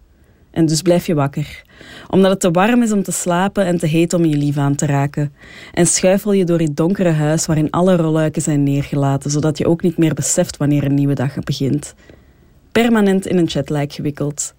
En 0.52 0.66
dus 0.66 0.82
blijf 0.82 1.06
je 1.06 1.14
wakker, 1.14 1.64
omdat 2.10 2.32
het 2.32 2.40
te 2.40 2.52
warm 2.52 2.82
is 2.82 2.92
om 2.92 3.04
te 3.04 3.12
slapen 3.12 3.66
en 3.66 3.78
te 3.78 3.88
heet 3.88 4.14
om 4.14 4.26
je 4.26 4.38
lief 4.38 4.58
aan 4.58 4.76
te 4.76 4.86
raken. 4.86 5.34
En 5.74 5.88
schuifel 5.88 6.32
je 6.32 6.44
door 6.44 6.62
je 6.62 6.74
donkere 6.74 7.12
huis 7.12 7.46
waarin 7.46 7.70
alle 7.70 7.96
rolluiken 7.96 8.42
zijn 8.42 8.64
neergelaten, 8.64 9.32
zodat 9.32 9.58
je 9.58 9.68
ook 9.68 9.82
niet 9.82 9.98
meer 9.98 10.14
beseft 10.14 10.58
wanneer 10.58 10.84
een 10.84 10.94
nieuwe 10.94 11.14
dag 11.14 11.40
begint. 11.40 11.94
Permanent 12.72 13.28
in 13.28 13.38
een 13.38 13.46
jetlag 13.46 13.94
gewikkeld. 13.94 14.54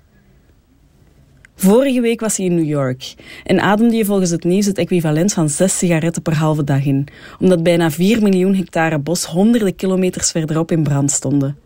Vorige 1.55 2.01
week 2.01 2.21
was 2.21 2.37
hij 2.37 2.47
in 2.47 2.55
New 2.55 2.69
York 2.69 3.15
en 3.45 3.61
ademde 3.61 3.97
je 3.97 4.05
volgens 4.05 4.31
het 4.31 4.45
nieuws 4.45 4.67
het 4.67 4.79
equivalent 4.79 5.33
van 5.33 5.49
zes 5.49 5.79
sigaretten 5.79 6.23
per 6.23 6.35
halve 6.35 6.65
dag 6.65 6.85
in, 6.85 7.09
omdat 7.39 7.63
bijna 7.63 7.91
4 7.91 8.23
miljoen 8.23 8.55
hectare 8.55 8.99
bos 8.99 9.25
honderden 9.25 9.75
kilometers 9.75 10.31
verderop 10.31 10.71
in 10.71 10.83
brand 10.83 11.11
stonden. 11.11 11.59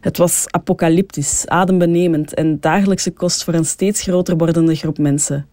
Het 0.00 0.16
was 0.16 0.44
apocalyptisch, 0.50 1.46
adembenemend 1.46 2.34
en 2.34 2.60
dagelijkse 2.60 3.10
kost 3.10 3.44
voor 3.44 3.54
een 3.54 3.64
steeds 3.64 4.02
groter 4.02 4.36
wordende 4.36 4.74
groep 4.74 4.98
mensen. 4.98 5.46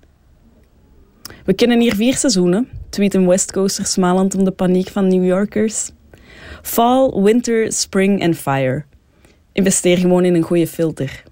We 1.45 1.53
kennen 1.53 1.79
hier 1.79 1.95
vier 1.95 2.17
seizoenen, 2.17 2.69
tweeten 2.89 3.27
West 3.27 3.51
Coasters 3.51 3.91
smalend 3.91 4.35
om 4.35 4.43
de 4.43 4.51
paniek 4.51 4.89
van 4.89 5.07
New 5.07 5.25
Yorkers. 5.25 5.91
Fall, 6.61 7.11
winter, 7.21 7.71
spring 7.71 8.21
en 8.21 8.35
fire. 8.35 8.83
Investeer 9.51 9.97
gewoon 9.97 10.25
in 10.25 10.35
een 10.35 10.41
goede 10.41 10.67
filter. 10.67 11.23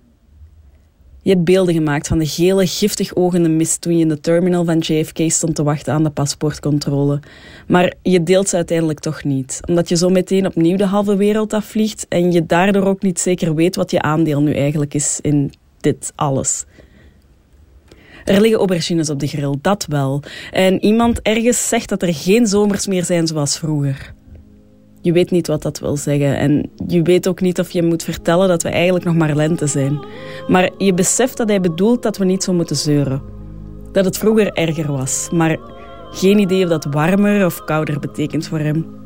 Je 1.23 1.29
hebt 1.29 1.43
beelden 1.43 1.73
gemaakt 1.73 2.07
van 2.07 2.17
de 2.17 2.25
gele, 2.25 2.67
giftig 2.67 3.15
ogende 3.15 3.49
mist 3.49 3.81
toen 3.81 3.95
je 3.95 4.01
in 4.01 4.07
de 4.07 4.19
terminal 4.19 4.65
van 4.65 4.77
JFK 4.77 5.19
stond 5.27 5.55
te 5.55 5.63
wachten 5.63 5.93
aan 5.93 6.03
de 6.03 6.09
paspoortcontrole. 6.09 7.19
Maar 7.67 7.93
je 8.01 8.23
deelt 8.23 8.49
ze 8.49 8.55
uiteindelijk 8.55 8.99
toch 8.99 9.23
niet, 9.23 9.59
omdat 9.67 9.89
je 9.89 9.95
zo 9.95 10.09
meteen 10.09 10.45
opnieuw 10.45 10.77
de 10.77 10.85
halve 10.85 11.15
wereld 11.15 11.53
afvliegt 11.53 12.05
en 12.09 12.31
je 12.31 12.45
daardoor 12.45 12.83
ook 12.83 13.01
niet 13.01 13.19
zeker 13.19 13.55
weet 13.55 13.75
wat 13.75 13.91
je 13.91 14.01
aandeel 14.01 14.41
nu 14.41 14.53
eigenlijk 14.53 14.93
is 14.93 15.19
in 15.21 15.53
dit 15.79 16.11
alles. 16.15 16.65
Er 18.25 18.41
liggen 18.41 18.59
aubergines 18.59 19.09
op 19.09 19.19
de 19.19 19.27
grill, 19.27 19.55
dat 19.61 19.85
wel. 19.89 20.23
En 20.51 20.83
iemand 20.83 21.21
ergens 21.21 21.67
zegt 21.67 21.89
dat 21.89 22.01
er 22.01 22.13
geen 22.13 22.47
zomers 22.47 22.87
meer 22.87 23.05
zijn 23.05 23.27
zoals 23.27 23.57
vroeger. 23.57 24.13
Je 25.01 25.11
weet 25.11 25.31
niet 25.31 25.47
wat 25.47 25.61
dat 25.61 25.79
wil 25.79 25.97
zeggen 25.97 26.37
en 26.37 26.69
je 26.87 27.01
weet 27.01 27.27
ook 27.27 27.41
niet 27.41 27.59
of 27.59 27.71
je 27.71 27.83
moet 27.83 28.03
vertellen 28.03 28.47
dat 28.47 28.63
we 28.63 28.69
eigenlijk 28.69 29.05
nog 29.05 29.15
maar 29.15 29.35
lente 29.35 29.67
zijn. 29.67 30.05
Maar 30.47 30.69
je 30.77 30.93
beseft 30.93 31.37
dat 31.37 31.49
hij 31.49 31.61
bedoelt 31.61 32.03
dat 32.03 32.17
we 32.17 32.25
niet 32.25 32.43
zo 32.43 32.53
moeten 32.53 32.75
zeuren. 32.75 33.21
Dat 33.91 34.05
het 34.05 34.17
vroeger 34.17 34.51
erger 34.53 34.91
was, 34.91 35.29
maar 35.31 35.57
geen 36.11 36.39
idee 36.39 36.63
of 36.63 36.69
dat 36.69 36.85
warmer 36.85 37.45
of 37.45 37.63
kouder 37.63 37.99
betekent 37.99 38.47
voor 38.47 38.59
hem. 38.59 39.00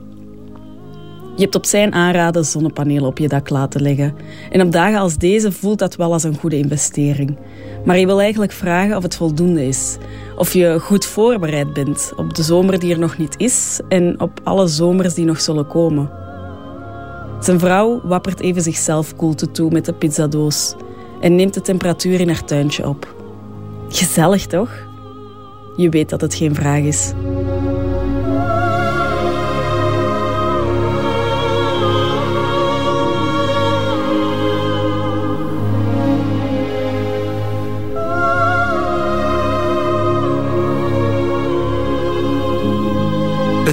Je 1.35 1.41
hebt 1.41 1.55
op 1.55 1.65
zijn 1.65 1.93
aanraden 1.93 2.45
zonnepanelen 2.45 3.05
op 3.05 3.17
je 3.17 3.27
dak 3.27 3.49
laten 3.49 3.81
leggen. 3.81 4.15
En 4.51 4.61
op 4.61 4.71
dagen 4.71 4.99
als 4.99 5.17
deze 5.17 5.51
voelt 5.51 5.79
dat 5.79 5.95
wel 5.95 6.13
als 6.13 6.23
een 6.23 6.37
goede 6.37 6.57
investering. 6.57 7.37
Maar 7.85 7.97
je 7.97 8.05
wil 8.05 8.21
eigenlijk 8.21 8.51
vragen 8.51 8.97
of 8.97 9.03
het 9.03 9.15
voldoende 9.15 9.67
is. 9.67 9.97
Of 10.37 10.53
je 10.53 10.79
goed 10.79 11.05
voorbereid 11.05 11.73
bent 11.73 12.13
op 12.15 12.33
de 12.33 12.43
zomer 12.43 12.79
die 12.79 12.93
er 12.93 12.99
nog 12.99 13.17
niet 13.17 13.35
is 13.37 13.79
en 13.89 14.19
op 14.19 14.39
alle 14.43 14.67
zomers 14.67 15.13
die 15.13 15.25
nog 15.25 15.41
zullen 15.41 15.67
komen. 15.67 16.09
Zijn 17.39 17.59
vrouw 17.59 18.01
wappert 18.03 18.39
even 18.39 18.61
zichzelf 18.61 19.15
koelte 19.15 19.51
toe 19.51 19.71
met 19.71 19.85
de 19.85 19.93
pizzadoos 19.93 20.75
en 21.21 21.35
neemt 21.35 21.53
de 21.53 21.61
temperatuur 21.61 22.19
in 22.19 22.27
haar 22.27 22.45
tuintje 22.45 22.87
op. 22.87 23.15
Gezellig 23.89 24.45
toch? 24.45 24.71
Je 25.75 25.89
weet 25.89 26.09
dat 26.09 26.21
het 26.21 26.33
geen 26.33 26.55
vraag 26.55 26.81
is. 26.81 27.13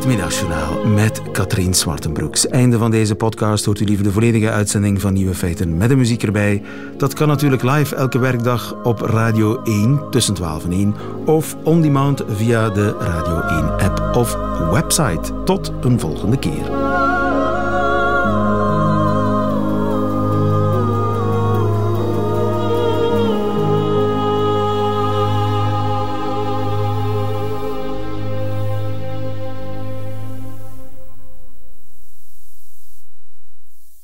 Het 0.03 0.11
Middagjournaal 0.11 0.85
met 0.85 1.23
Katrien 1.33 1.75
Zwartenbroeks. 1.75 2.49
Einde 2.49 2.79
van 2.79 2.91
deze 2.91 3.15
podcast 3.15 3.65
hoort 3.65 3.81
u 3.81 3.85
liever 3.85 4.05
de 4.05 4.13
volledige 4.13 4.51
uitzending 4.51 5.01
van 5.01 5.13
Nieuwe 5.13 5.35
Feiten 5.35 5.77
met 5.77 5.89
de 5.89 5.97
muziek 5.97 6.23
erbij. 6.23 6.63
Dat 6.97 7.15
kan 7.15 7.29
natuurlijk 7.29 7.63
live 7.63 7.97
elke 7.97 8.19
werkdag 8.19 8.75
op 8.83 9.01
Radio 9.01 9.63
1 9.63 10.01
tussen 10.11 10.35
12 10.35 10.65
en 10.65 10.73
1 10.73 10.95
of 11.25 11.57
on 11.65 11.83
demand 11.83 12.23
via 12.29 12.71
de 12.71 12.97
Radio 12.99 13.41
1 13.41 13.71
app 13.71 14.17
of 14.17 14.37
website. 14.71 15.43
Tot 15.45 15.73
een 15.81 16.01
volgende 16.01 16.39
keer. 16.39 16.92